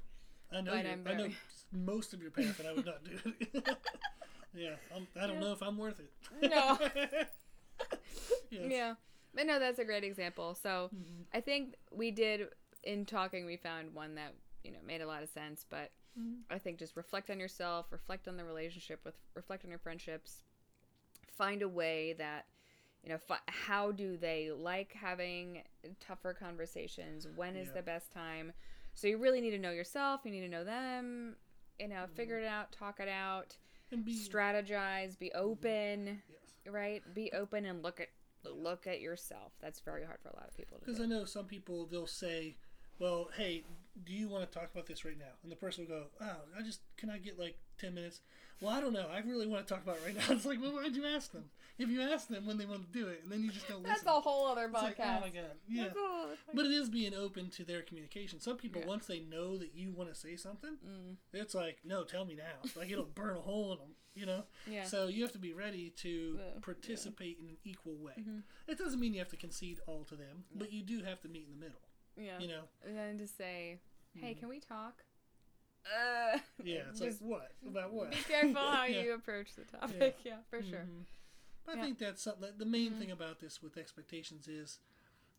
I 0.53 0.61
know. 0.61 0.73
You 0.75 0.79
I'm 0.89 1.07
I 1.07 1.13
know 1.15 1.29
most 1.73 2.15
of 2.15 2.23
your 2.23 2.31
path, 2.31 2.59
and 2.59 2.69
I 2.69 2.73
would 2.73 2.87
not 2.87 3.05
do 3.05 3.33
it. 3.41 3.49
yeah, 4.55 4.71
I'm, 4.95 5.07
I 5.21 5.27
don't 5.27 5.37
Yeah. 5.37 5.41
know 5.41 5.53
if 5.53 5.63
I'm 5.63 5.77
worth 5.79 6.01
it. 6.01 6.51
No. 6.51 6.79
Yes. 8.51 8.71
Yeah, 8.73 8.95
but 9.35 9.47
no, 9.47 9.59
that's 9.59 9.79
a 9.79 9.85
great 9.85 10.05
example. 10.05 10.55
So 10.55 10.91
Mhm. 10.95 11.25
I 11.35 11.41
think 11.41 11.75
we 11.93 12.11
did 12.11 12.49
in 12.83 13.05
talking. 13.05 13.45
We 13.45 13.57
found 13.59 13.95
one 13.95 14.15
that 14.15 14.35
you 14.65 14.73
know 14.73 14.79
made 14.85 15.03
a 15.03 15.07
lot 15.07 15.23
of 15.23 15.29
sense, 15.29 15.65
but 15.69 15.91
Mhm. 16.19 16.43
I 16.51 16.59
think 16.59 16.79
just 16.79 16.97
reflect 16.97 17.29
on 17.31 17.39
yourself, 17.39 17.93
reflect 17.93 18.27
on 18.27 18.37
the 18.39 18.45
relationship 18.45 19.05
with, 19.05 19.15
reflect 19.35 19.65
on 19.65 19.71
your 19.71 19.79
friendships, 19.79 20.43
find 21.37 21.61
a 21.63 21.69
way 21.69 22.15
that 22.15 22.47
you 23.03 23.11
know 23.11 23.19
fi- 23.19 23.39
how 23.49 23.93
do 23.93 24.17
they 24.17 24.51
like 24.51 24.93
having 24.95 25.63
tougher 26.01 26.33
conversations 26.35 27.27
when 27.37 27.55
is 27.55 27.69
Yeah. 27.69 27.75
the 27.75 27.83
best 27.83 28.11
time 28.13 28.53
so 28.99 29.07
you 29.07 29.19
really 29.19 29.41
need 29.41 29.51
to 29.53 29.59
know 29.59 29.71
yourself 29.71 30.21
you 30.25 30.31
need 30.31 30.41
to 30.41 30.49
know 30.49 30.65
them 30.65 31.37
you 31.79 31.89
know 31.89 31.97
mm-hmm. 31.97 32.15
figure 32.15 32.39
it 32.39 32.47
out 32.47 32.73
talk 32.73 33.01
it 33.01 33.09
out 33.09 33.57
And 33.93 34.05
be 34.05 34.15
strategize 34.15 35.19
be 35.19 35.33
open 35.33 36.21
yes. 36.29 36.49
right? 36.73 37.03
Be 37.15 37.33
open 37.33 37.65
and 37.65 37.83
look 37.83 38.01
at 38.01 38.09
look 38.45 38.87
at 38.87 39.01
yourself. 39.01 39.53
That's 39.61 39.81
very 39.81 40.05
hard 40.05 40.19
for 40.23 40.29
a 40.29 40.37
lot 40.37 40.49
of 40.49 40.57
people 40.57 40.79
to 40.79 40.85
Because 40.85 41.01
I 41.01 41.07
know 41.07 41.25
some 41.25 41.47
people 41.47 41.87
they'll 41.87 42.07
say, 42.07 42.57
"Well, 42.99 43.29
hey, 43.37 43.65
do 44.05 44.13
you 44.13 44.29
want 44.29 44.51
to 44.51 44.59
talk 44.59 44.71
about 44.73 44.87
this 44.87 45.05
right 45.05 45.19
now?" 45.19 45.33
And 45.43 45.51
the 45.53 45.57
person 45.57 45.85
will 45.87 45.97
go, 46.01 46.07
"Oh, 46.21 46.37
I 46.59 46.63
just 46.63 46.81
can 46.97 47.11
I 47.11 47.19
get 47.19 47.39
like 47.39 47.57
ten 47.79 47.95
minutes?" 47.95 48.21
Well, 48.61 48.73
I 48.73 48.81
don't 48.81 48.93
know. 48.93 49.07
I 49.09 49.21
really 49.21 49.47
want 49.47 49.65
to 49.69 49.73
talk 49.73 49.85
about 49.85 49.99
it 49.99 50.03
right 50.05 50.17
now. 50.17 50.23
It's 50.35 50.45
like, 50.45 50.61
well, 50.61 50.73
why'd 50.73 50.97
you 50.97 51.07
ask 51.07 51.31
them? 51.31 51.45
If 51.79 51.89
you 51.91 52.03
ask 52.03 52.27
them 52.27 52.45
when 52.45 52.59
they 52.59 52.67
want 52.67 52.93
to 52.93 52.99
do 52.99 53.07
it, 53.07 53.21
and 53.23 53.31
then 53.31 53.45
you 53.45 53.53
just 53.53 53.69
don't 53.69 53.85
that's 53.85 54.01
listen. 54.03 54.19
a 54.19 54.21
whole 54.21 54.49
other 54.49 54.65
It's 54.65 54.73
like, 54.75 54.99
podcast 54.99 55.17
oh 55.19 55.21
my 55.21 55.29
god, 55.29 55.45
yeah. 55.69 55.85
That's 55.85 55.97
a 55.97 56.01
whole 56.01 56.25
other 56.25 56.37
But 56.53 56.65
it 56.67 56.73
is 56.73 56.89
being 56.91 57.15
open 57.15 57.51
to 57.51 57.63
their 57.65 57.83
communication. 57.83 58.41
Some 58.41 58.57
people, 58.57 58.81
Yeah. 58.81 58.89
once 58.89 59.07
they 59.07 59.21
know 59.21 59.57
that 59.59 59.77
you 59.77 59.93
want 59.93 60.09
to 60.13 60.15
say 60.17 60.35
something, 60.35 60.77
Mm, 60.85 61.19
it's 61.33 61.55
like, 61.55 61.79
no, 61.85 62.03
tell 62.03 62.25
me 62.25 62.35
now. 62.35 62.69
Like 62.75 62.91
it'll 62.91 63.05
burn 63.15 63.37
a 63.37 63.41
hole 63.41 63.71
in 63.75 63.79
them, 63.79 63.95
you 64.17 64.27
know. 64.27 64.43
yeah 64.69 64.83
So 64.83 65.07
you 65.07 65.23
have 65.23 65.31
to 65.33 65.39
be 65.39 65.53
ready 65.53 65.91
to 65.91 66.09
Yeah, 66.41 66.45
yeah. 66.55 66.61
participate 66.61 67.39
in 67.41 67.51
an 67.51 67.59
equal 67.63 67.95
way. 67.95 68.15
Mhm. 68.19 68.43
It 68.67 68.77
doesn't 68.77 68.99
mean 68.99 69.13
you 69.15 69.21
have 69.21 69.29
to 69.29 69.37
concede 69.37 69.79
all 69.87 70.03
to 70.07 70.17
them, 70.17 70.47
but 70.53 70.73
you 70.73 70.83
do 70.83 71.05
have 71.05 71.21
to 71.21 71.29
meet 71.29 71.45
in 71.47 71.53
the 71.53 71.65
middle. 71.65 71.81
Yeah 72.19 72.39
You 72.41 72.49
know. 72.49 72.63
and 72.87 72.97
then 72.97 73.19
to 73.19 73.27
say 73.27 73.79
hey 74.15 74.35
Mhm. 74.35 74.39
can 74.41 74.49
we 74.49 74.61
talk 74.61 75.05
uh 75.87 76.39
Yeah. 76.63 76.89
It's 76.91 76.99
just 77.01 77.23
like 77.23 77.31
what 77.31 77.53
about 77.67 77.93
what? 77.93 78.11
be 78.17 78.17
careful 78.19 78.55
how 78.61 78.85
Yeah. 78.87 79.01
you 79.03 79.15
approach 79.15 79.49
the 79.57 79.65
topic 79.65 80.17
yeah, 80.25 80.39
for 80.51 80.63
sure 80.63 80.87
Mhm. 80.89 81.05
But 81.65 81.79
I 81.79 81.83
think 81.83 81.99
that's 81.99 82.23
something. 82.23 82.43
That 82.43 82.59
the 82.59 82.65
main 82.67 82.93
Mhm. 82.93 82.99
thing 82.99 83.11
about 83.11 83.41
this 83.41 83.63
with 83.63 83.77
expectations 83.77 84.49
is, 84.49 84.79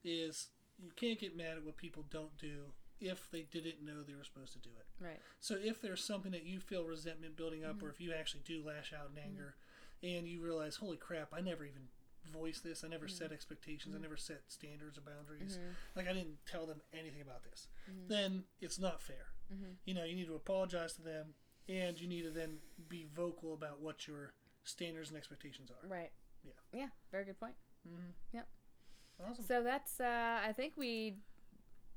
is 0.04 0.50
you 0.78 0.92
can't 0.96 1.20
get 1.20 1.36
mad 1.36 1.58
at 1.58 1.64
what 1.64 1.76
people 1.78 2.04
don't 2.10 2.38
do 2.38 2.72
if 3.00 3.30
they 3.32 3.42
didn't 3.44 3.82
know 3.82 4.04
they 4.04 4.14
were 4.14 4.24
supposed 4.24 4.54
to 4.54 4.60
do 4.60 4.70
it. 4.78 4.86
right 5.04 5.20
So 5.40 5.56
if 5.56 5.82
there's 5.82 6.04
something 6.04 6.32
that 6.32 6.44
you 6.44 6.60
feel 6.60 6.84
resentment 6.84 7.36
building 7.36 7.64
up, 7.66 7.78
Mm-hmm. 7.78 7.86
or 7.88 7.90
if 7.90 8.00
you 8.00 8.14
actually 8.14 8.44
do 8.46 8.62
lash 8.64 8.94
out 8.94 9.10
in 9.12 9.18
anger, 9.18 9.56
and 10.04 10.28
you 10.28 10.40
realize, 10.42 10.76
holy 10.78 10.98
crap, 10.98 11.34
I 11.34 11.42
never 11.42 11.66
even 11.66 11.90
voiced 12.26 12.64
this. 12.64 12.84
I 12.84 12.88
never 12.88 13.06
Mm-hmm. 13.08 13.16
set 13.16 13.32
expectations. 13.32 13.96
I 13.96 14.00
never 14.00 14.18
set 14.18 14.42
standards 14.48 14.98
or 14.98 15.02
boundaries. 15.02 15.58
Mhm. 15.58 15.76
Like 15.96 16.08
I 16.08 16.14
didn't 16.14 16.46
tell 16.46 16.66
them 16.66 16.82
anything 16.94 17.22
about 17.22 17.44
this. 17.44 17.68
Mhm. 17.90 18.08
Then 18.08 18.44
it's 18.62 18.78
not 18.80 19.02
fair. 19.02 19.28
Mhm. 19.52 19.78
You 19.86 19.94
know, 19.94 20.04
you 20.04 20.16
need 20.16 20.28
to 20.28 20.36
apologize 20.36 20.94
to 20.94 21.02
them, 21.02 21.34
and 21.68 22.00
you 22.00 22.08
need 22.08 22.24
to 22.24 22.32
then 22.32 22.62
be 22.88 23.06
vocal 23.06 23.54
about 23.54 23.80
what 23.80 24.08
your 24.08 24.34
standards 24.64 25.10
and 25.10 25.18
expectations 25.18 25.72
are. 25.72 25.88
right 25.88 26.12
Yeah. 26.44 26.54
yeah 26.74 26.90
very 27.12 27.26
good 27.26 27.40
point 27.40 27.56
Mm-hmm. 27.88 28.12
Yep. 28.34 28.48
Awesome. 29.22 29.46
so 29.46 29.64
that's 29.64 30.00
uh 30.00 30.40
i 30.44 30.54
think 30.54 30.74
we 30.78 31.18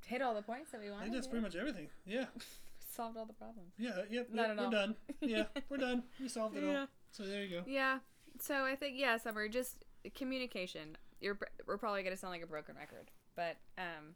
hit 0.06 0.22
all 0.22 0.34
the 0.34 0.42
points 0.42 0.70
that 0.70 0.80
we 0.80 0.88
I 0.88 0.90
wanted 0.90 1.02
think 1.04 1.14
that's 1.14 1.26
pretty 1.28 1.42
much 1.42 1.54
everything. 1.56 1.90
Yeah. 2.04 2.26
solved 2.90 3.16
all 3.16 3.26
the 3.26 3.32
problems 3.32 3.72
Yeah. 3.78 4.02
Yep. 4.10 4.30
Not 4.30 4.48
yep, 4.48 4.56
we're 4.58 4.64
all. 4.64 4.70
done. 4.70 4.96
Yeah. 5.20 5.44
We're 5.68 5.76
done. 5.88 6.02
We 6.20 6.28
solved 6.28 6.56
it 6.56 6.64
Yeah. 6.64 6.80
all. 6.80 6.88
So 7.10 7.24
there 7.24 7.44
you 7.44 7.50
go. 7.60 7.64
yeah 7.66 8.00
so 8.40 8.64
i 8.64 8.74
think 8.74 8.98
yeah 8.98 9.16
summer 9.18 9.46
just 9.48 9.84
communication 10.10 10.96
you're 11.20 11.38
we're 11.66 11.78
probably 11.78 12.02
going 12.02 12.14
to 12.14 12.20
sound 12.20 12.32
like 12.32 12.42
a 12.42 12.46
broken 12.46 12.74
record 12.76 13.10
but 13.36 13.56
um 13.78 14.14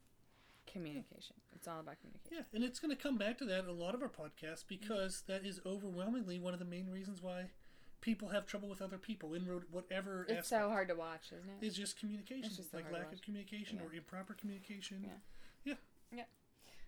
communication 0.70 1.36
it's 1.54 1.68
all 1.68 1.80
about 1.80 1.96
communication 2.00 2.36
Yeah, 2.38 2.42
and 2.54 2.64
it's 2.64 2.80
going 2.80 2.94
to 2.94 3.00
come 3.00 3.16
back 3.16 3.38
to 3.38 3.44
that 3.46 3.60
in 3.64 3.68
a 3.68 3.72
lot 3.72 3.94
of 3.94 4.02
our 4.02 4.08
podcasts 4.08 4.64
because 4.66 5.22
that 5.28 5.44
is 5.44 5.60
overwhelmingly 5.64 6.38
one 6.38 6.52
of 6.54 6.58
the 6.58 6.64
main 6.64 6.90
reasons 6.90 7.22
why 7.22 7.50
people 8.00 8.28
have 8.28 8.46
trouble 8.46 8.68
with 8.68 8.82
other 8.82 8.98
people 8.98 9.32
in 9.34 9.46
ro- 9.46 9.62
whatever 9.70 10.22
it's 10.22 10.32
aspect. 10.32 10.46
so 10.48 10.68
hard 10.68 10.88
to 10.88 10.94
watch 10.94 11.26
isn't 11.36 11.48
it 11.48 11.64
It's 11.66 11.76
just 11.76 11.98
communication, 11.98 12.46
It's 12.46 12.56
just 12.56 12.72
so 12.72 12.78
like 12.78 12.92
lack 12.92 13.12
of 13.12 13.22
communication 13.22 13.78
Yeah. 13.80 13.86
or 13.88 13.94
improper 13.94 14.34
communication. 14.34 15.08
Yeah. 15.64 15.74
Yeah. 16.12 16.22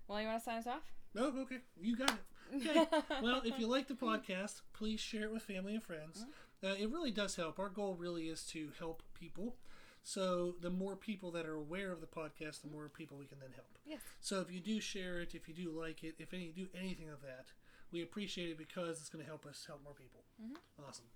Well 0.09 0.21
you 0.21 0.27
want 0.27 0.41
to 0.41 0.45
sign 0.45 0.59
us 0.59 0.67
off 0.67 0.83
Oh, 1.17 1.33
okay, 1.43 1.59
you 1.81 1.97
got 1.97 2.11
it. 2.11 2.17
Okay. 2.67 2.87
well, 3.23 3.43
if 3.45 3.59
you 3.59 3.67
like 3.67 3.89
the 3.89 3.95
podcast, 3.95 4.63
please 4.73 5.01
share 5.01 5.25
it 5.25 5.33
with 5.33 5.43
family 5.43 5.75
and 5.75 5.83
friends. 5.83 6.21
Uh-huh. 6.23 6.31
Uh, 6.63 6.75
it 6.79 6.91
really 6.91 7.11
does 7.11 7.37
help. 7.37 7.59
Our 7.59 7.69
goal 7.69 7.95
really 7.95 8.29
is 8.29 8.43
to 8.47 8.71
help 8.79 9.03
people. 9.15 9.57
So 10.03 10.55
the 10.61 10.71
more 10.71 10.97
people 10.97 11.31
that 11.33 11.47
are 11.47 11.55
aware 11.55 11.93
of 11.93 12.01
the 12.01 12.07
podcast, 12.07 12.63
the 12.63 12.71
more 12.71 12.89
people 12.89 13.17
we 13.19 13.27
can 13.27 13.39
then 13.41 13.51
help. 13.55 13.79
yes 13.85 14.01
So 14.21 14.41
if 14.41 14.51
you 14.51 14.61
do 14.61 14.81
share 14.81 15.21
it, 15.21 15.35
if 15.35 15.49
you 15.49 15.55
do 15.55 15.71
like 15.71 16.03
it, 16.03 16.15
if 16.19 16.33
any 16.33 16.49
do 16.49 16.69
anything 16.79 17.11
of 17.11 17.21
that, 17.23 17.53
we 17.93 18.03
appreciate 18.03 18.51
it 18.51 18.59
because 18.59 19.01
it's 19.01 19.09
going 19.11 19.23
to 19.25 19.29
help 19.29 19.45
us 19.47 19.65
help 19.67 19.83
more 19.85 19.93
people. 19.95 20.25
Mhm. 20.43 20.57
Awesome. 20.89 21.07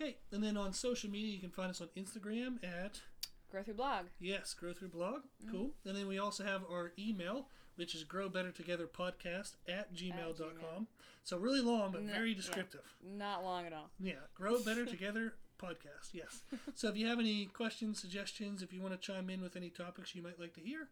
Okay, 0.00 0.16
and 0.32 0.42
then 0.42 0.56
on 0.56 0.72
social 0.72 1.10
media, 1.10 1.32
you 1.34 1.40
can 1.40 1.50
find 1.50 1.70
us 1.70 1.80
on 1.80 1.88
Instagram 1.96 2.62
at 2.64 3.02
grow 3.50 3.62
through 3.62 3.74
blog 3.74 4.06
yes, 4.18 4.54
Grow 4.54 4.72
Through 4.72 4.88
Blog. 4.88 5.22
Cool. 5.50 5.74
And 5.84 5.96
then 5.96 6.06
we 6.08 6.18
also 6.18 6.44
have 6.44 6.62
our 6.70 6.92
email, 6.98 7.48
which 7.80 7.94
is 7.94 8.04
Grow 8.04 8.28
Better 8.28 8.52
Together 8.52 8.86
Podcast 8.86 9.52
at 9.66 9.94
gmail.com. 9.94 10.86
So 11.24 11.38
really 11.38 11.62
long, 11.62 11.92
but 11.92 12.02
No, 12.02 12.12
very 12.12 12.30
yeah. 12.32 12.36
descriptive. 12.36 12.82
not 13.02 13.42
long 13.42 13.64
at 13.64 13.72
all 13.72 13.88
Yeah, 13.98 14.12
Grow 14.34 14.62
Better 14.62 14.84
Together 14.96 15.32
podcast. 15.58 16.12
Yes. 16.12 16.42
So 16.74 16.88
if 16.88 16.96
you 16.98 17.06
have 17.06 17.18
any 17.18 17.46
questions, 17.46 17.98
suggestions, 17.98 18.60
if 18.62 18.70
you 18.70 18.82
want 18.82 18.92
to 18.92 18.98
chime 19.00 19.30
in 19.30 19.40
with 19.40 19.56
any 19.56 19.70
topics 19.70 20.14
you 20.14 20.22
might 20.22 20.38
like 20.38 20.52
to 20.54 20.60
hear, 20.60 20.88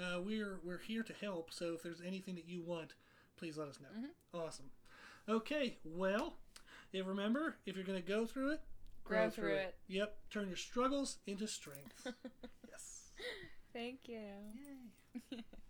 uh, 0.00 0.20
we're 0.22 0.58
we're 0.64 0.78
here 0.78 1.02
to 1.02 1.12
help. 1.20 1.52
So 1.52 1.74
if 1.74 1.82
there's 1.82 2.00
anything 2.06 2.36
that 2.36 2.48
you 2.48 2.62
want, 2.62 2.94
please 3.36 3.58
let 3.58 3.68
us 3.68 3.78
know. 3.78 4.08
Awesome. 4.40 4.70
Okay. 5.28 5.76
Well, 5.84 6.36
yeah, 6.92 7.02
remember 7.04 7.56
if 7.66 7.76
you're 7.76 7.84
going 7.84 8.00
to 8.02 8.08
go 8.08 8.24
through 8.24 8.52
it, 8.52 8.60
Grow 9.04 9.28
through 9.28 9.54
it. 9.56 9.74
Yep. 9.88 10.16
Turn 10.30 10.48
your 10.48 10.56
struggles 10.56 11.18
into 11.26 11.46
strength. 11.46 12.06
yes. 12.70 13.10
thank 13.74 14.00
you 14.08 14.20
Yay. 15.34 15.38